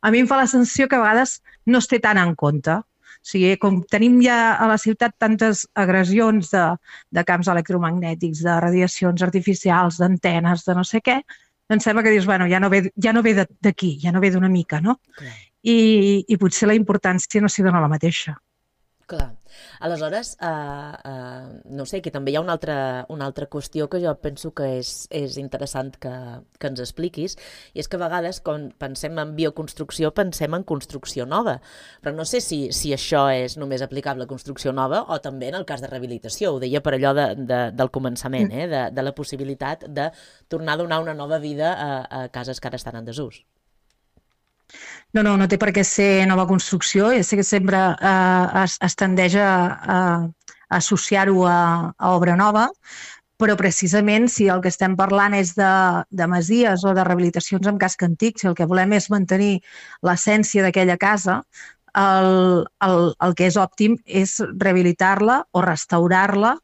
a 0.00 0.12
mi 0.14 0.22
em 0.22 0.28
fa 0.30 0.38
la 0.40 0.46
sensació 0.50 0.88
que 0.88 0.98
a 0.98 1.02
vegades 1.02 1.38
no 1.66 1.82
es 1.82 1.90
té 1.90 1.98
tant 2.02 2.20
en 2.20 2.34
compte. 2.38 2.78
O 3.18 3.28
sigui, 3.28 3.56
com 3.60 3.80
tenim 3.90 4.20
ja 4.22 4.54
a 4.54 4.68
la 4.70 4.78
ciutat 4.78 5.16
tantes 5.18 5.64
agressions 5.74 6.52
de, 6.54 6.64
de 7.12 7.24
camps 7.26 7.50
electromagnètics, 7.50 8.44
de 8.46 8.56
radiacions 8.62 9.24
artificials, 9.26 9.98
d'antenes, 10.00 10.64
de 10.64 10.76
no 10.78 10.84
sé 10.86 11.02
què, 11.04 11.18
em 11.68 11.82
sembla 11.84 12.04
que 12.06 12.14
dius, 12.14 12.26
bueno, 12.26 12.46
ja 12.48 12.60
no 12.62 12.70
ve, 12.72 12.86
ja 12.96 13.12
no 13.12 13.22
ve 13.26 13.34
d'aquí, 13.36 13.98
ja 14.00 14.14
no 14.14 14.22
ve 14.24 14.30
d'una 14.32 14.48
mica, 14.48 14.80
no? 14.80 15.00
Clar. 15.18 15.34
I, 15.68 15.78
I 16.30 16.38
potser 16.40 16.70
la 16.70 16.78
importància 16.78 17.42
no 17.42 17.50
s'hi 17.50 17.66
dona 17.66 17.82
la 17.82 17.90
mateixa. 17.90 18.38
Clar. 19.10 19.32
Aleshores, 19.80 20.36
uh, 20.42 20.94
uh, 21.08 21.60
no 21.70 21.86
sé, 21.86 22.00
que 22.02 22.12
també 22.14 22.32
hi 22.32 22.38
ha 22.38 22.42
una 22.44 22.54
altra, 22.56 23.06
una 23.12 23.26
altra 23.28 23.48
qüestió 23.50 23.88
que 23.88 24.00
jo 24.02 24.14
penso 24.22 24.52
que 24.56 24.68
és, 24.78 24.92
és 25.14 25.38
interessant 25.40 25.94
que, 26.00 26.12
que 26.58 26.70
ens 26.70 26.82
expliquis, 26.84 27.36
i 27.74 27.82
és 27.82 27.88
que 27.88 27.98
a 27.98 28.02
vegades 28.02 28.40
quan 28.44 28.68
pensem 28.78 29.18
en 29.18 29.34
bioconstrucció 29.38 30.12
pensem 30.16 30.56
en 30.56 30.66
construcció 30.68 31.26
nova, 31.26 31.58
però 32.02 32.14
no 32.16 32.26
sé 32.28 32.42
si, 32.44 32.60
si 32.76 32.94
això 32.96 33.26
és 33.34 33.58
només 33.60 33.84
aplicable 33.84 34.26
a 34.26 34.30
construcció 34.30 34.72
nova 34.72 35.04
o 35.08 35.20
també 35.24 35.52
en 35.52 35.58
el 35.60 35.68
cas 35.68 35.84
de 35.84 35.90
rehabilitació, 35.90 36.54
ho 36.54 36.62
deia 36.62 36.82
per 36.84 36.96
allò 36.96 37.14
de, 37.16 37.28
de, 37.38 37.60
del 37.78 37.92
començament, 37.94 38.52
eh? 38.52 38.66
de, 38.70 38.82
de 38.94 39.06
la 39.06 39.14
possibilitat 39.14 39.86
de 39.88 40.10
tornar 40.48 40.76
a 40.76 40.82
donar 40.84 41.02
una 41.04 41.14
nova 41.14 41.38
vida 41.38 41.74
a, 41.74 41.92
a 42.22 42.26
cases 42.34 42.60
que 42.60 42.68
ara 42.68 42.80
estan 42.80 42.98
en 42.98 43.08
desús. 43.08 43.44
No, 45.16 45.22
no, 45.24 45.36
no 45.40 45.46
té 45.48 45.58
per 45.60 45.72
què 45.76 45.84
ser 45.86 46.26
nova 46.28 46.46
construcció. 46.48 47.12
Ja 47.16 47.24
sé 47.24 47.38
que 47.40 47.46
sempre 47.46 47.78
eh, 47.94 48.64
es, 48.64 48.76
es 48.84 48.98
tendeix 49.00 49.38
a, 49.40 49.52
a, 49.96 50.00
associar-ho 50.80 51.46
a, 51.48 51.60
a 51.96 52.10
obra 52.16 52.36
nova, 52.36 52.68
però 53.38 53.54
precisament 53.56 54.26
si 54.28 54.48
el 54.50 54.60
que 54.60 54.70
estem 54.72 54.96
parlant 54.98 55.36
és 55.38 55.54
de, 55.56 55.72
de 56.10 56.26
masies 56.26 56.84
o 56.84 56.92
de 56.94 57.04
rehabilitacions 57.06 57.68
amb 57.70 57.80
casc 57.80 58.02
antic, 58.04 58.40
si 58.40 58.48
el 58.50 58.56
que 58.58 58.66
volem 58.66 58.96
és 58.98 59.08
mantenir 59.14 59.60
l'essència 60.04 60.64
d'aquella 60.66 60.98
casa, 60.98 61.40
el, 61.98 62.66
el, 62.84 63.12
el 63.24 63.36
que 63.38 63.46
és 63.48 63.56
òptim 63.56 63.96
és 64.04 64.38
rehabilitar-la 64.58 65.42
o 65.52 65.62
restaurar-la 65.64 66.56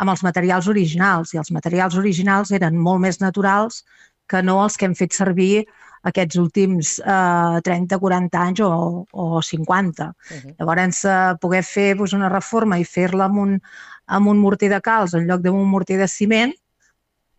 amb 0.00 0.14
els 0.14 0.22
materials 0.24 0.70
originals. 0.72 1.34
I 1.34 1.42
els 1.42 1.50
materials 1.52 1.98
originals 2.00 2.54
eren 2.56 2.78
molt 2.78 3.02
més 3.04 3.20
naturals 3.20 3.82
que 4.30 4.40
no 4.46 4.60
els 4.62 4.78
que 4.78 4.86
hem 4.86 4.94
fet 4.94 5.12
servir 5.12 5.66
aquests 6.08 6.38
últims 6.40 6.98
eh, 7.04 7.60
30-40 7.66 8.38
anys 8.40 8.62
o, 8.64 8.70
o 9.12 9.42
50. 9.42 10.08
Uh 10.08 10.36
-huh. 10.36 10.54
Llavors, 10.58 11.04
eh, 11.04 11.34
poder 11.40 11.62
fer 11.64 11.96
doncs, 11.96 12.12
una 12.12 12.28
reforma 12.28 12.78
i 12.78 12.84
fer-la 12.84 13.24
amb, 13.24 13.38
un, 13.38 13.60
amb 14.06 14.28
un 14.28 14.38
morter 14.38 14.70
de 14.70 14.80
calç 14.80 15.14
en 15.14 15.26
lloc 15.26 15.40
d'un 15.42 15.68
morter 15.68 15.98
de 15.98 16.08
ciment, 16.08 16.54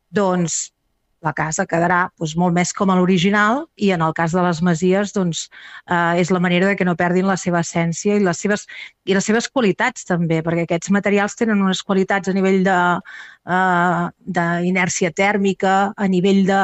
doncs 0.09 0.71
la 1.21 1.33
casa 1.37 1.67
quedarà 1.69 2.09
doncs, 2.17 2.35
molt 2.35 2.53
més 2.53 2.73
com 2.73 2.89
a 2.89 2.95
l'original 2.97 3.67
i 3.77 3.91
en 3.95 4.01
el 4.01 4.13
cas 4.17 4.31
de 4.33 4.41
les 4.41 4.61
masies 4.65 5.13
doncs, 5.13 5.49
eh, 5.87 6.21
és 6.21 6.31
la 6.33 6.39
manera 6.39 6.67
de 6.67 6.75
que 6.75 6.85
no 6.85 6.95
perdin 6.97 7.27
la 7.29 7.37
seva 7.37 7.59
essència 7.61 8.15
i 8.17 8.19
les 8.25 8.37
seves, 8.41 8.67
i 9.05 9.13
les 9.13 9.25
seves 9.25 9.47
qualitats 9.49 10.05
també, 10.09 10.41
perquè 10.41 10.61
aquests 10.65 10.89
materials 10.89 11.35
tenen 11.37 11.61
unes 11.61 11.83
qualitats 11.83 12.27
a 12.27 12.33
nivell 12.33 12.63
d'inèrcia 14.25 15.09
eh, 15.09 15.13
tèrmica, 15.21 15.93
a 15.95 16.07
nivell 16.07 16.45
de, 16.49 16.61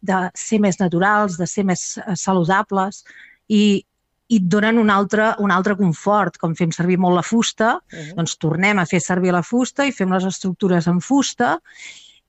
de 0.00 0.18
ser 0.34 0.60
més 0.60 0.80
naturals, 0.80 1.38
de 1.38 1.46
ser 1.46 1.64
més 1.68 1.98
eh, 1.98 2.16
saludables 2.16 3.04
i, 3.48 3.84
i 4.30 4.36
et 4.40 4.48
donen 4.52 4.78
un 4.78 4.90
altre, 4.90 5.34
un 5.38 5.50
altre 5.50 5.76
confort. 5.76 6.38
Com 6.40 6.54
fem 6.58 6.72
servir 6.72 6.98
molt 6.98 7.18
la 7.18 7.26
fusta, 7.26 7.76
uh 7.76 7.98
-huh. 7.98 8.14
doncs 8.16 8.36
tornem 8.36 8.78
a 8.78 8.86
fer 8.86 9.00
servir 9.00 9.32
la 9.32 9.42
fusta 9.42 9.86
i 9.86 9.92
fem 9.92 10.12
les 10.12 10.24
estructures 10.24 10.86
en 10.86 11.00
fusta 11.00 11.58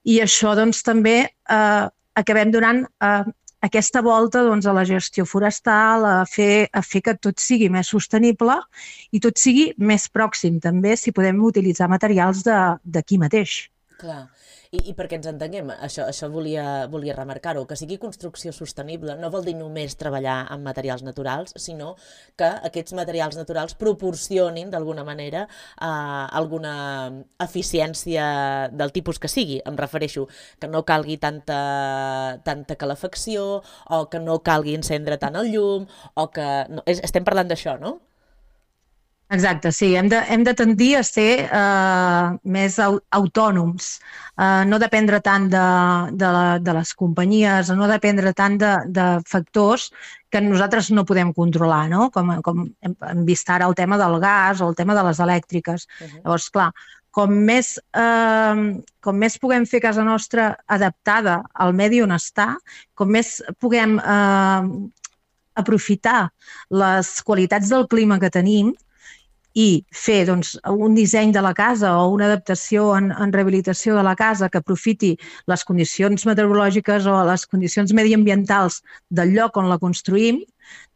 i 0.03 0.19
això 0.21 0.55
doncs 0.55 0.83
també 0.83 1.29
eh, 1.49 1.87
acabem 2.13 2.51
donant 2.51 2.85
eh, 3.03 3.23
aquesta 3.61 4.01
volta 4.01 4.41
doncs, 4.43 4.65
a 4.65 4.73
la 4.73 4.83
gestió 4.85 5.25
forestal, 5.29 6.05
a 6.05 6.25
fer, 6.25 6.67
a 6.73 6.81
fer 6.81 7.03
que 7.05 7.13
tot 7.21 7.39
sigui 7.39 7.69
més 7.69 7.91
sostenible 7.93 8.57
i 9.13 9.21
tot 9.21 9.37
sigui 9.37 9.69
més 9.77 10.07
pròxim 10.09 10.59
també 10.63 10.95
si 10.97 11.13
podem 11.13 11.41
utilitzar 11.45 11.89
materials 11.91 12.41
d'aquí 12.43 13.21
mateix. 13.21 13.69
Clar. 14.01 14.25
I, 14.71 14.79
i 14.87 14.93
perquè 14.95 15.17
ens 15.19 15.27
entenguem, 15.27 15.67
això, 15.83 16.05
això 16.07 16.29
volia, 16.31 16.63
volia 16.87 17.11
remarcar-ho, 17.17 17.65
que 17.67 17.75
sigui 17.75 17.97
construcció 17.99 18.53
sostenible 18.55 19.17
no 19.19 19.27
vol 19.33 19.43
dir 19.43 19.51
només 19.59 19.97
treballar 19.99 20.35
amb 20.53 20.63
materials 20.63 21.01
naturals, 21.03 21.51
sinó 21.59 21.89
que 22.39 22.47
aquests 22.69 22.95
materials 22.95 23.35
naturals 23.35 23.75
proporcionin 23.81 24.71
d'alguna 24.71 25.03
manera 25.03 25.41
eh, 25.43 25.89
alguna 26.39 26.75
eficiència 27.43 28.69
del 28.71 28.95
tipus 28.95 29.19
que 29.19 29.27
sigui. 29.33 29.59
Em 29.67 29.75
refereixo 29.75 30.29
que 30.61 30.71
no 30.71 30.85
calgui 30.87 31.17
tanta, 31.19 31.59
tanta 32.47 32.79
calefacció 32.79 33.49
o 33.91 33.99
que 34.07 34.23
no 34.23 34.39
calgui 34.39 34.77
encendre 34.79 35.19
tant 35.19 35.35
el 35.35 35.51
llum 35.51 35.89
o 36.15 36.29
que... 36.31 36.47
No, 36.71 36.87
és, 36.87 37.03
estem 37.03 37.27
parlant 37.27 37.51
d'això, 37.51 37.75
no? 37.83 37.97
Exacte, 39.31 39.71
sí, 39.71 39.93
hem 39.95 40.09
de, 40.11 40.17
hem 40.27 40.41
de 40.43 40.51
tendir 40.59 40.89
a 40.99 41.01
ser 41.07 41.45
uh, 41.47 42.33
més 42.43 42.75
au 42.83 42.97
autònoms, 43.15 43.93
uh, 44.35 44.65
no 44.67 44.79
dependre 44.81 45.21
tant 45.23 45.45
de, 45.53 45.61
de, 46.19 46.31
la, 46.35 46.57
de 46.59 46.73
les 46.75 46.91
companyies, 46.99 47.71
no 47.71 47.87
dependre 47.87 48.33
tant 48.35 48.57
de, 48.59 48.73
de 48.91 49.05
factors 49.31 49.87
que 50.31 50.41
nosaltres 50.43 50.91
no 50.91 51.05
podem 51.07 51.31
controlar, 51.37 51.85
no? 51.93 52.09
com, 52.11 52.33
com 52.43 52.65
hem, 52.83 52.97
hem 53.07 53.23
vist 53.27 53.47
ara 53.55 53.71
el 53.71 53.77
tema 53.79 53.95
del 54.01 54.19
gas 54.19 54.59
o 54.59 54.67
el 54.67 54.75
tema 54.75 54.99
de 54.99 55.07
les 55.07 55.23
elèctriques. 55.23 55.87
Uh 55.87 56.07
-huh. 56.07 56.21
Llavors, 56.25 56.49
clar, 56.51 56.69
com 57.11 57.31
més, 57.31 57.77
eh, 57.95 58.83
com 58.99 59.15
més 59.15 59.37
puguem 59.39 59.65
fer 59.65 59.81
casa 59.83 60.03
nostra 60.03 60.57
adaptada 60.67 61.41
al 61.53 61.73
medi 61.73 62.01
on 62.01 62.11
està, 62.15 62.55
com 62.95 63.07
més 63.07 63.41
puguem 63.59 63.99
eh, 63.99 64.61
aprofitar 65.55 66.31
les 66.69 67.21
qualitats 67.27 67.69
del 67.69 67.87
clima 67.87 68.19
que 68.19 68.29
tenim, 68.29 68.73
i 69.53 69.83
fer 69.91 70.23
doncs, 70.29 70.53
un 70.69 70.95
disseny 70.95 71.33
de 71.35 71.41
la 71.43 71.53
casa 71.53 71.91
o 71.99 72.07
una 72.13 72.27
adaptació 72.29 72.91
en, 72.97 73.11
en 73.11 73.33
rehabilitació 73.33 73.97
de 73.97 74.03
la 74.07 74.15
casa 74.15 74.49
que 74.49 74.61
aprofiti 74.61 75.11
les 75.51 75.65
condicions 75.67 76.25
meteorològiques 76.27 77.07
o 77.07 77.17
les 77.27 77.45
condicions 77.47 77.91
mediambientals 77.93 78.81
del 79.09 79.35
lloc 79.35 79.57
on 79.59 79.67
la 79.69 79.79
construïm, 79.81 80.41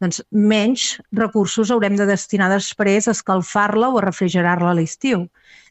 doncs 0.00 0.22
menys 0.30 0.96
recursos 1.12 1.70
haurem 1.70 1.96
de 2.00 2.08
destinar 2.08 2.48
després 2.52 3.08
a 3.08 3.14
escalfar-la 3.16 3.92
o 3.92 4.00
a 4.00 4.06
refrigerar-la 4.06 4.72
a 4.72 4.78
l'estiu. 4.78 5.26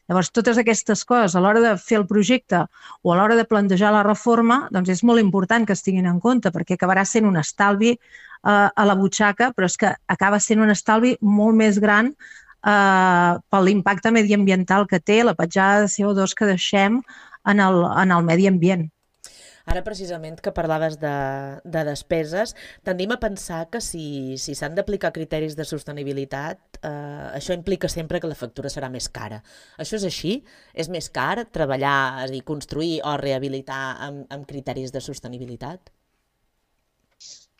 Llavors, 0.06 0.30
totes 0.30 0.58
aquestes 0.60 1.02
coses, 1.02 1.34
a 1.34 1.40
l'hora 1.42 1.60
de 1.62 1.72
fer 1.82 1.98
el 1.98 2.06
projecte 2.06 2.60
o 3.02 3.10
a 3.12 3.16
l'hora 3.18 3.34
de 3.34 3.44
plantejar 3.44 3.90
la 3.90 4.04
reforma, 4.06 4.60
doncs 4.70 4.92
és 4.94 5.02
molt 5.02 5.18
important 5.18 5.66
que 5.66 5.74
es 5.74 5.82
tinguin 5.82 6.06
en 6.06 6.20
compte, 6.22 6.52
perquè 6.54 6.76
acabarà 6.76 7.02
sent 7.04 7.26
un 7.26 7.40
estalvi 7.40 7.96
eh, 7.96 7.98
a 8.46 8.84
la 8.86 8.94
butxaca, 8.94 9.50
però 9.56 9.66
és 9.66 9.74
que 9.80 9.90
acaba 10.14 10.38
sent 10.38 10.62
un 10.62 10.70
estalvi 10.70 11.16
molt 11.20 11.58
més 11.58 11.82
gran 11.82 12.14
eh, 12.66 13.32
per 13.52 13.62
l'impacte 13.62 14.12
mediambiental 14.14 14.86
que 14.90 15.00
té 15.00 15.22
la 15.24 15.36
petjada 15.38 15.86
de 15.86 15.94
CO2 15.94 16.34
que 16.36 16.50
deixem 16.52 17.00
en 17.46 17.62
el, 17.62 17.82
en 18.02 18.12
el 18.12 18.26
medi 18.26 18.50
ambient. 18.50 18.88
Ara, 19.66 19.80
precisament, 19.82 20.36
que 20.38 20.52
parlaves 20.54 20.94
de, 21.02 21.12
de 21.74 21.80
despeses, 21.88 22.52
tendim 22.86 23.10
a 23.10 23.18
pensar 23.18 23.64
que 23.72 23.80
si 23.82 24.36
s'han 24.38 24.76
si 24.76 24.78
d'aplicar 24.78 25.10
criteris 25.16 25.56
de 25.58 25.66
sostenibilitat, 25.66 26.78
eh, 26.86 27.26
això 27.34 27.56
implica 27.56 27.90
sempre 27.90 28.22
que 28.22 28.30
la 28.30 28.38
factura 28.38 28.70
serà 28.70 28.92
més 28.94 29.10
cara. 29.10 29.42
Això 29.82 29.98
és 29.98 30.06
així? 30.06 30.36
És 30.72 30.86
més 30.86 31.10
car 31.10 31.48
treballar, 31.50 32.22
és 32.28 32.36
dir, 32.36 32.44
construir 32.46 33.00
o 33.02 33.18
rehabilitar 33.18 33.82
amb, 34.06 34.26
amb 34.30 34.46
criteris 34.46 34.94
de 34.94 35.02
sostenibilitat? 35.02 35.95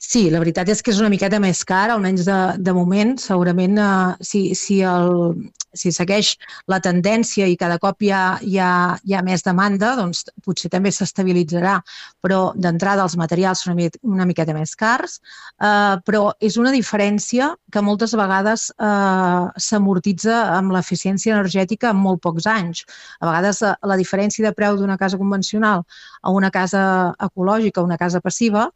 Sí, 0.06 0.28
la 0.30 0.38
veritat 0.38 0.68
és 0.70 0.84
que 0.86 0.92
és 0.92 1.00
una 1.02 1.10
miqueta 1.10 1.40
més 1.42 1.64
car, 1.66 1.88
almenys 1.90 2.26
de, 2.28 2.34
de 2.62 2.72
moment. 2.76 3.16
Segurament, 3.18 3.78
eh, 3.82 4.26
si, 4.28 4.40
si, 4.54 4.76
el, 4.86 5.48
si 5.74 5.90
segueix 5.90 6.28
la 6.70 6.78
tendència 6.84 7.48
i 7.50 7.56
cada 7.58 7.80
cop 7.82 8.04
hi 8.06 8.12
ha, 8.14 8.20
hi 8.38 8.54
ha, 8.62 8.68
hi 9.02 9.16
ha 9.16 9.22
més 9.26 9.42
demanda, 9.42 9.96
doncs 9.98 10.22
potser 10.46 10.70
també 10.70 10.92
s'estabilitzarà. 10.94 11.80
Però 12.22 12.38
d'entrada 12.54 13.02
els 13.02 13.16
materials 13.18 13.64
són 13.66 13.74
una, 13.74 13.88
una 14.06 14.28
miqueta 14.30 14.54
més 14.54 14.76
cars, 14.78 15.16
eh, 15.58 15.96
però 16.06 16.22
és 16.38 16.60
una 16.62 16.74
diferència 16.76 17.50
que 17.74 17.82
moltes 17.88 18.14
vegades 18.20 18.68
eh, 18.76 19.42
s'amortitza 19.66 20.38
amb 20.60 20.76
l'eficiència 20.76 21.34
energètica 21.34 21.90
en 21.90 21.98
molt 22.04 22.22
pocs 22.28 22.46
anys. 22.52 22.84
A 23.18 23.32
vegades 23.32 23.64
eh, 23.66 23.74
la 23.82 23.98
diferència 23.98 24.46
de 24.46 24.54
preu 24.54 24.78
d'una 24.78 25.00
casa 25.02 25.18
convencional 25.18 25.82
a 26.22 26.38
una 26.38 26.54
casa 26.54 26.86
ecològica, 27.26 27.82
una 27.82 27.98
casa 27.98 28.22
passiva, 28.22 28.68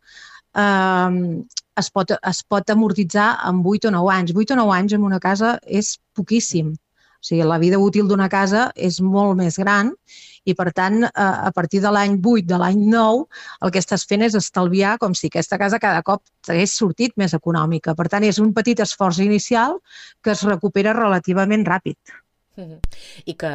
eh, 0.57 1.45
es, 1.81 1.91
pot, 1.91 2.15
es 2.33 2.43
pot 2.45 2.71
amortitzar 2.71 3.33
en 3.49 3.63
8 3.65 3.89
o 3.89 3.97
9 3.97 4.15
anys. 4.15 4.37
8 4.37 4.55
o 4.55 4.61
9 4.63 4.77
anys 4.79 4.97
en 4.99 5.05
una 5.07 5.21
casa 5.21 5.59
és 5.67 5.97
poquíssim. 6.17 6.73
O 7.21 7.27
sigui, 7.27 7.45
la 7.45 7.59
vida 7.61 7.79
útil 7.79 8.07
d'una 8.09 8.31
casa 8.33 8.71
és 8.75 8.97
molt 9.05 9.37
més 9.37 9.59
gran 9.61 9.91
i, 10.49 10.55
per 10.57 10.71
tant, 10.73 11.03
a 11.05 11.51
partir 11.53 11.83
de 11.85 11.91
l'any 11.93 12.17
8, 12.17 12.47
de 12.49 12.59
l'any 12.63 12.81
9, 12.89 13.27
el 13.67 13.75
que 13.75 13.83
estàs 13.83 14.07
fent 14.09 14.25
és 14.25 14.37
estalviar 14.39 14.95
com 15.03 15.13
si 15.13 15.29
aquesta 15.29 15.59
casa 15.61 15.83
cada 15.83 16.01
cop 16.07 16.23
t'hagués 16.47 16.73
sortit 16.81 17.13
més 17.21 17.37
econòmica. 17.37 17.95
Per 17.99 18.09
tant, 18.09 18.25
és 18.25 18.41
un 18.41 18.55
petit 18.57 18.81
esforç 18.81 19.21
inicial 19.27 19.77
que 20.25 20.33
es 20.33 20.47
recupera 20.49 20.97
relativament 20.97 21.67
ràpid. 21.69 21.99
I 23.27 23.35
que, 23.41 23.53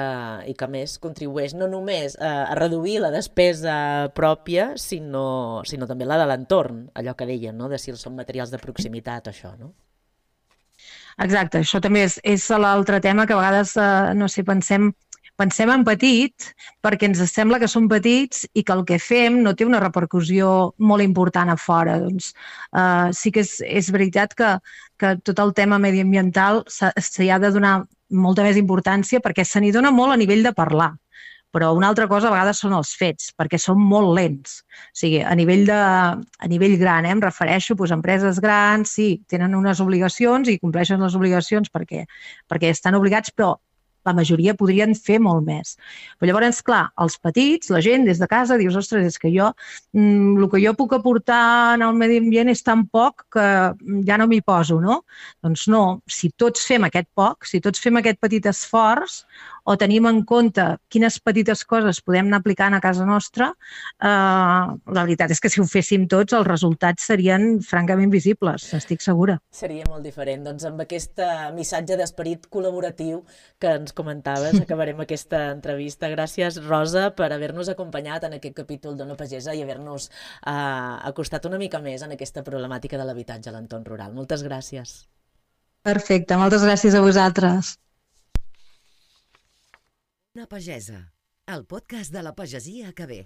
I 0.50 0.53
que 0.57 0.67
més 0.71 0.97
contribueix 1.03 1.55
no 1.57 1.69
només 1.71 2.17
a, 2.19 2.33
a 2.51 2.57
reduir 2.59 3.00
la 3.03 3.12
despesa 3.13 3.75
pròpia, 4.17 4.71
sinó, 4.81 5.63
sinó 5.65 5.88
també 5.89 6.07
la 6.07 6.19
de 6.21 6.27
l'entorn, 6.29 6.85
allò 6.93 7.15
que 7.15 7.27
deien, 7.29 7.57
no? 7.57 7.69
de 7.71 7.79
si 7.81 7.95
són 7.95 8.15
materials 8.17 8.53
de 8.53 8.62
proximitat, 8.62 9.31
això, 9.31 9.55
no? 9.59 9.74
Exacte, 11.24 11.62
això 11.63 11.79
també 11.79 12.03
és, 12.03 12.19
és 12.27 12.45
l'altre 12.59 13.00
tema 13.00 13.24
que 13.25 13.31
a 13.31 13.39
vegades, 13.39 13.77
eh, 13.79 14.13
no 14.19 14.27
sé, 14.27 14.43
pensem 14.43 14.91
pensem 15.39 15.71
en 15.71 15.83
petit 15.88 16.50
perquè 16.85 17.09
ens 17.09 17.21
sembla 17.31 17.59
que 17.59 17.69
som 17.71 17.89
petits 17.91 18.45
i 18.53 18.63
que 18.63 18.75
el 18.75 18.85
que 18.88 19.00
fem 19.03 19.41
no 19.43 19.53
té 19.55 19.67
una 19.67 19.81
repercussió 19.83 20.51
molt 20.77 21.03
important 21.03 21.51
a 21.51 21.57
fora. 21.59 21.97
Doncs, 22.03 22.31
uh, 22.71 23.12
sí 23.15 23.33
que 23.35 23.43
és, 23.43 23.57
és 23.67 23.91
veritat 23.91 24.35
que, 24.39 24.55
que 25.01 25.15
tot 25.27 25.41
el 25.43 25.53
tema 25.57 25.79
mediambiental 25.81 26.63
s'hi 26.69 27.29
ha 27.29 27.39
de 27.43 27.51
donar 27.51 27.75
molta 28.09 28.43
més 28.45 28.57
importància 28.59 29.21
perquè 29.24 29.45
se 29.45 29.59
n'hi 29.62 29.74
dona 29.74 29.91
molt 29.91 30.13
a 30.13 30.19
nivell 30.19 30.43
de 30.45 30.53
parlar 30.53 30.93
però 31.55 31.71
una 31.71 31.88
altra 31.88 32.09
cosa 32.12 32.27
a 32.27 32.33
vegades 32.33 32.59
són 32.59 32.74
els 32.75 32.89
fets, 33.00 33.29
perquè 33.39 33.55
són 33.55 33.79
molt 33.79 34.09
lents. 34.17 34.57
O 34.91 34.97
sigui, 35.00 35.21
a 35.24 35.31
nivell, 35.39 35.63
de, 35.69 35.77
a 35.79 36.50
nivell 36.51 36.75
gran, 36.81 37.07
eh, 37.07 37.13
em 37.15 37.21
refereixo, 37.24 37.77
doncs, 37.79 37.93
empreses 37.95 38.41
grans, 38.43 38.91
sí, 38.97 39.21
tenen 39.31 39.55
unes 39.55 39.79
obligacions 39.79 40.51
i 40.51 40.57
compleixen 40.59 41.00
les 41.00 41.15
obligacions 41.15 41.71
perquè, 41.71 42.03
perquè 42.51 42.74
estan 42.75 43.00
obligats, 43.00 43.31
però 43.31 43.53
la 44.05 44.15
majoria 44.17 44.55
podrien 44.57 44.95
fer 44.95 45.19
molt 45.24 45.45
més. 45.47 45.75
Però 46.19 46.29
llavors, 46.29 46.62
clar, 46.65 46.83
els 47.01 47.17
petits, 47.21 47.71
la 47.74 47.81
gent 47.85 48.05
des 48.07 48.21
de 48.21 48.29
casa, 48.31 48.59
dius, 48.62 48.77
ostres, 48.79 49.05
és 49.05 49.19
que 49.21 49.31
jo, 49.33 49.51
mm, 49.93 50.38
el 50.41 50.50
que 50.51 50.62
jo 50.63 50.75
puc 50.77 50.93
aportar 50.93 51.75
en 51.75 51.85
el 51.85 51.93
medi 51.97 52.19
ambient 52.24 52.50
és 52.50 52.63
tan 52.63 52.85
poc 52.88 53.25
que 53.31 53.47
ja 54.07 54.17
no 54.17 54.27
m'hi 54.27 54.41
poso, 54.41 54.79
no? 54.81 55.01
Doncs 55.43 55.67
no, 55.67 56.01
si 56.07 56.31
tots 56.38 56.65
fem 56.65 56.85
aquest 56.88 57.09
poc, 57.15 57.45
si 57.45 57.62
tots 57.62 57.81
fem 57.81 57.97
aquest 57.97 58.19
petit 58.21 58.45
esforç, 58.45 59.24
o 59.65 59.75
tenim 59.81 60.05
en 60.05 60.21
compte 60.29 60.63
quines 60.93 61.17
petites 61.25 61.63
coses 61.65 62.00
podem 62.05 62.29
anar 62.29 62.39
aplicant 62.43 62.75
a 62.77 62.81
casa 62.83 63.05
nostra, 63.05 63.50
eh, 63.97 64.07
la 64.07 65.03
veritat 65.03 65.33
és 65.33 65.41
que 65.41 65.50
si 65.50 65.62
ho 65.62 65.65
féssim 65.65 66.05
tots, 66.12 66.35
els 66.38 66.47
resultats 66.47 67.07
serien 67.09 67.59
francament 67.65 68.13
visibles, 68.13 68.67
estic 68.77 69.01
segura. 69.01 69.39
Seria 69.50 69.88
molt 69.89 70.05
diferent. 70.05 70.45
Doncs 70.45 70.67
amb 70.69 70.83
aquest 70.85 71.21
eh, 71.24 71.50
missatge 71.57 71.97
d'esperit 71.97 72.45
col·laboratiu 72.53 73.24
que 73.59 73.74
ens 73.79 73.95
comentaves, 73.98 74.60
acabarem 74.62 75.00
aquesta 75.02 75.46
entrevista. 75.54 76.10
Gràcies, 76.12 76.60
Rosa, 76.68 77.08
per 77.18 77.32
haver-nos 77.34 77.72
acompanyat 77.74 78.28
en 78.28 78.38
aquest 78.38 78.58
capítol 78.60 78.98
d'Ona 79.00 79.18
Pagesa 79.20 79.56
i 79.56 79.64
haver-nos 79.64 80.10
eh, 80.12 80.54
acostat 81.12 81.48
una 81.50 81.60
mica 81.62 81.82
més 81.82 82.06
en 82.06 82.14
aquesta 82.16 82.44
problemàtica 82.44 83.00
de 83.00 83.08
l'habitatge 83.08 83.50
a 83.50 83.56
l'entorn 83.56 83.88
rural. 83.88 84.14
Moltes 84.14 84.46
gràcies. 84.46 85.00
Perfecte, 85.86 86.38
moltes 86.42 86.64
gràcies 86.66 86.96
a 86.98 87.02
vosaltres. 87.06 87.75
Una 90.36 90.48
pagesa, 90.52 90.98
el 91.48 91.64
podcast 91.64 92.12
de 92.12 92.24
la 92.25 92.34
pagesia 92.36 92.92
que 92.92 93.06
ve. 93.08 93.20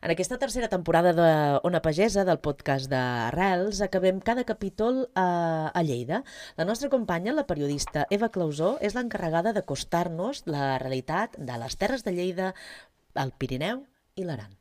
En 0.00 0.10
aquesta 0.10 0.38
tercera 0.40 0.68
temporada 0.72 1.12
de 1.12 1.60
Ona 1.62 1.82
Pagesa, 1.84 2.24
del 2.24 2.38
podcast 2.40 2.88
d'Arrels, 2.88 3.82
acabem 3.84 4.22
cada 4.24 4.46
capítol 4.48 5.10
a, 5.12 5.68
a 5.76 5.82
Lleida. 5.84 6.22
La 6.56 6.64
nostra 6.64 6.88
companya, 6.88 7.34
la 7.36 7.44
periodista 7.44 8.06
Eva 8.08 8.30
Clausó, 8.32 8.78
és 8.80 8.96
l'encarregada 8.96 9.52
d'acostar-nos 9.52 10.46
la 10.48 10.78
realitat 10.80 11.36
de 11.36 11.58
les 11.60 11.76
terres 11.76 12.06
de 12.06 12.16
Lleida, 12.16 12.54
el 13.12 13.34
Pirineu 13.36 13.84
i 14.16 14.24
l'Aran. 14.24 14.56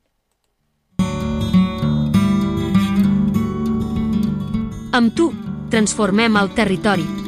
Amb 4.91 5.15
tu, 5.15 5.31
transformem 5.71 6.35
el 6.35 6.51
territori. 6.57 7.18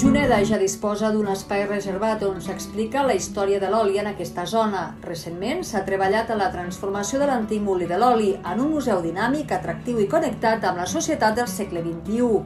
Juneda 0.00 0.38
ja 0.48 0.56
disposa 0.56 1.10
d'un 1.12 1.26
espai 1.28 1.66
reservat 1.66 2.22
on 2.24 2.38
s'explica 2.40 3.02
la 3.04 3.12
història 3.18 3.58
de 3.60 3.68
l'oli 3.68 3.98
en 4.00 4.06
aquesta 4.08 4.46
zona. 4.48 4.94
Recentment 5.04 5.60
s'ha 5.60 5.82
treballat 5.84 6.30
a 6.32 6.38
la 6.40 6.46
transformació 6.54 7.20
de 7.20 7.28
l'antic 7.28 7.60
molí 7.60 7.84
de 7.90 7.98
l'oli 8.00 8.30
en 8.38 8.62
un 8.64 8.70
museu 8.72 9.02
dinàmic, 9.04 9.52
atractiu 9.52 10.00
i 10.00 10.08
connectat 10.08 10.64
amb 10.64 10.80
la 10.80 10.88
societat 10.88 11.36
del 11.36 11.52
segle 11.52 11.84
XXI. 11.84 12.40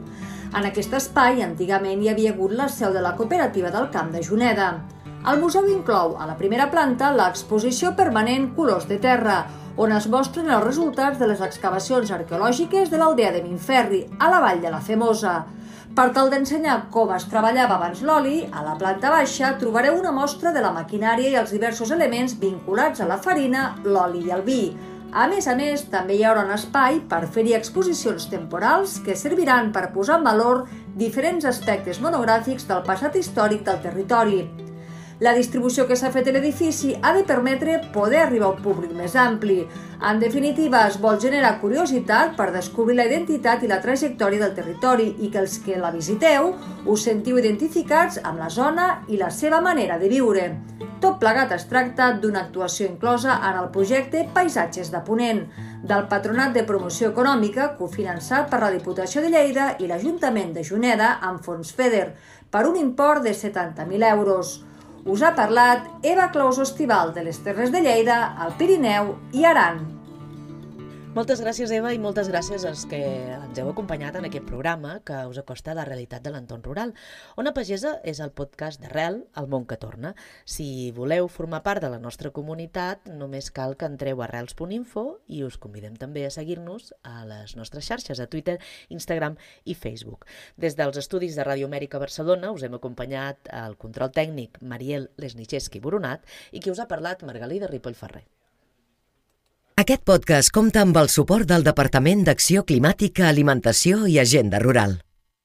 En 0.51 0.67
aquest 0.67 0.99
espai, 0.99 1.39
antigament 1.47 2.03
hi 2.03 2.11
havia 2.11 2.35
hagut 2.35 2.51
la 2.59 2.67
seu 2.67 2.91
de 2.91 3.07
la 3.07 3.15
cooperativa 3.15 3.71
del 3.71 3.87
Camp 3.95 4.11
de 4.11 4.27
Juneda. 4.27 4.69
El 5.23 5.39
museu 5.39 5.71
inclou 5.71 6.19
a 6.19 6.27
la 6.27 6.35
primera 6.35 6.67
planta 6.67 7.15
l'exposició 7.15 7.95
permanent 7.95 8.51
Colors 8.59 8.91
de 8.91 8.99
Terra, 8.99 9.45
on 9.77 9.95
es 9.95 10.11
mostren 10.11 10.51
els 10.51 10.67
resultats 10.67 11.23
de 11.23 11.31
les 11.31 11.39
excavacions 11.39 12.11
arqueològiques 12.11 12.91
de 12.91 12.99
l'aldea 12.99 13.31
de 13.31 13.47
Minferri, 13.47 14.09
a 14.19 14.27
la 14.27 14.43
vall 14.43 14.59
de 14.59 14.75
la 14.75 14.83
Femosa. 14.83 15.45
Per 15.95 16.09
tal 16.11 16.27
d'ensenyar 16.27 16.89
com 16.91 17.11
es 17.15 17.23
treballava 17.31 17.77
abans 17.77 18.01
l'oli, 18.03 18.41
a 18.51 18.63
la 18.65 18.73
planta 18.79 19.13
baixa 19.13 19.53
trobareu 19.61 19.95
una 19.95 20.11
mostra 20.11 20.51
de 20.51 20.63
la 20.65 20.73
maquinària 20.75 21.29
i 21.31 21.37
els 21.39 21.53
diversos 21.55 21.93
elements 21.95 22.33
vinculats 22.41 22.99
a 22.99 23.07
la 23.07 23.15
farina, 23.27 23.69
l'oli 23.85 24.25
i 24.27 24.33
el 24.35 24.43
vi. 24.43 24.59
A 25.15 25.29
més 25.31 25.47
a 25.47 25.55
més, 25.55 25.85
també 25.93 26.17
hi 26.17 26.25
haurà 26.27 26.43
un 26.43 26.51
espai 26.51 26.99
per 27.07 27.21
fer-hi 27.31 27.55
exposicions 27.55 28.27
temporals 28.27 28.97
que 29.07 29.15
serviran 29.15 29.71
per 29.71 29.87
posar 29.95 30.19
en 30.19 30.27
valor 30.27 30.65
diferents 30.99 31.47
aspectes 31.47 32.03
monogràfics 32.03 32.67
del 32.67 32.83
passat 32.83 33.15
històric 33.15 33.63
del 33.63 33.79
territori. 33.87 34.41
La 35.23 35.31
distribució 35.31 35.85
que 35.87 35.95
s'ha 35.95 36.09
fet 36.11 36.27
a 36.27 36.31
l'edifici 36.35 36.89
ha 36.99 37.13
de 37.15 37.21
permetre 37.23 37.77
poder 37.93 38.17
arribar 38.19 38.49
a 38.49 38.55
un 38.57 38.63
públic 38.63 38.91
més 38.91 39.13
ampli. 39.15 39.61
En 40.09 40.19
definitiva, 40.19 40.81
es 40.89 40.97
vol 40.99 41.21
generar 41.23 41.53
curiositat 41.61 42.33
per 42.35 42.49
descobrir 42.51 42.97
la 42.97 43.05
identitat 43.07 43.63
i 43.63 43.69
la 43.71 43.79
trajectòria 43.85 44.41
del 44.43 44.57
territori 44.57 45.13
i 45.23 45.29
que 45.31 45.39
els 45.39 45.55
que 45.63 45.79
la 45.79 45.93
visiteu 45.95 46.51
us 46.91 47.07
sentiu 47.07 47.39
identificats 47.39 48.19
amb 48.23 48.43
la 48.43 48.49
zona 48.51 48.89
i 49.07 49.21
la 49.21 49.31
seva 49.31 49.61
manera 49.63 49.95
de 50.03 50.11
viure. 50.11 50.49
Tot 50.99 51.15
plegat 51.23 51.55
es 51.55 51.63
tracta 51.71 52.11
d'una 52.19 52.43
actuació 52.49 52.91
inclosa 52.91 53.39
en 53.39 53.63
el 53.63 53.71
projecte 53.71 54.27
Paisatges 54.35 54.91
de 54.91 54.99
Ponent, 55.07 55.45
del 55.87 56.07
Patronat 56.11 56.51
de 56.51 56.67
Promoció 56.67 57.15
Econòmica, 57.15 57.71
cofinançat 57.79 58.51
per 58.51 58.59
la 58.59 58.75
Diputació 58.75 59.23
de 59.23 59.31
Lleida 59.31 59.77
i 59.79 59.87
l'Ajuntament 59.87 60.51
de 60.51 60.67
Juneda 60.67 61.15
amb 61.23 61.43
fons 61.45 61.71
FEDER, 61.71 62.07
per 62.51 62.67
un 62.67 62.75
import 62.75 63.23
de 63.23 63.31
70.000 63.31 64.11
euros. 64.11 64.57
Us 65.05 65.21
ha 65.21 65.35
parlat 65.37 65.83
Eva 66.01 66.31
Claus 66.33 66.57
Estival 66.63 67.11
de 67.13 67.21
les 67.27 67.37
Terres 67.45 67.69
de 67.69 67.83
Lleida, 67.85 68.15
al 68.41 68.55
Pirineu 68.57 69.11
i 69.37 69.45
Aran. 69.45 69.83
Moltes 71.15 71.39
gràcies, 71.39 71.71
Eva, 71.71 71.93
i 71.95 71.99
moltes 72.03 72.27
gràcies 72.27 72.65
als 72.67 72.81
que 72.91 72.97
ens 73.31 73.59
heu 73.61 73.69
acompanyat 73.71 74.17
en 74.19 74.25
aquest 74.27 74.43
programa 74.49 74.97
que 75.07 75.15
us 75.29 75.37
acosta 75.39 75.71
a 75.71 75.77
la 75.77 75.85
realitat 75.87 76.25
de 76.25 76.33
l'entorn 76.33 76.65
rural. 76.65 76.91
Ona 77.39 77.53
Pagesa 77.55 77.93
és 78.03 78.19
el 78.19 78.33
podcast 78.35 78.83
d'Arrel, 78.83 79.21
el 79.39 79.47
món 79.47 79.63
que 79.63 79.77
torna. 79.79 80.11
Si 80.43 80.91
voleu 80.97 81.31
formar 81.31 81.63
part 81.63 81.85
de 81.85 81.93
la 81.93 82.01
nostra 82.03 82.33
comunitat, 82.35 83.07
només 83.07 83.47
cal 83.55 83.77
que 83.79 83.87
entreu 83.87 84.19
a 84.19 84.27
arrels.info 84.27 85.05
i 85.31 85.41
us 85.47 85.55
convidem 85.55 85.95
també 85.95 86.27
a 86.27 86.35
seguir-nos 86.35 86.91
a 87.07 87.23
les 87.31 87.55
nostres 87.55 87.87
xarxes, 87.87 88.19
a 88.19 88.27
Twitter, 88.27 88.59
Instagram 88.91 89.39
i 89.63 89.79
Facebook. 89.87 90.27
Des 90.59 90.75
dels 90.75 90.99
estudis 90.99 91.39
de 91.39 91.47
Ràdio 91.47 91.71
Amèrica 91.71 91.95
Barcelona 91.95 92.51
us 92.51 92.67
hem 92.67 92.75
acompanyat 92.75 93.47
al 93.55 93.79
control 93.79 94.11
tècnic 94.11 94.59
Mariel 94.59 95.13
Lesnicheski 95.15 95.79
Boronat 95.79 96.27
i 96.51 96.59
qui 96.59 96.75
us 96.75 96.83
ha 96.83 96.91
parlat 96.91 97.23
Margalida 97.23 97.71
Ripoll 97.71 97.95
Ferrer. 97.95 98.27
Aquest 99.81 100.05
podcast 100.07 100.53
compta 100.55 100.79
amb 100.85 100.95
el 100.99 101.09
suport 101.11 101.49
del 101.49 101.65
Departament 101.67 102.21
d'Acció 102.23 102.61
Climàtica, 102.63 103.25
Alimentació 103.27 104.05
i 104.07 104.13
Agenda 104.21 104.61
Rural. 104.63 104.93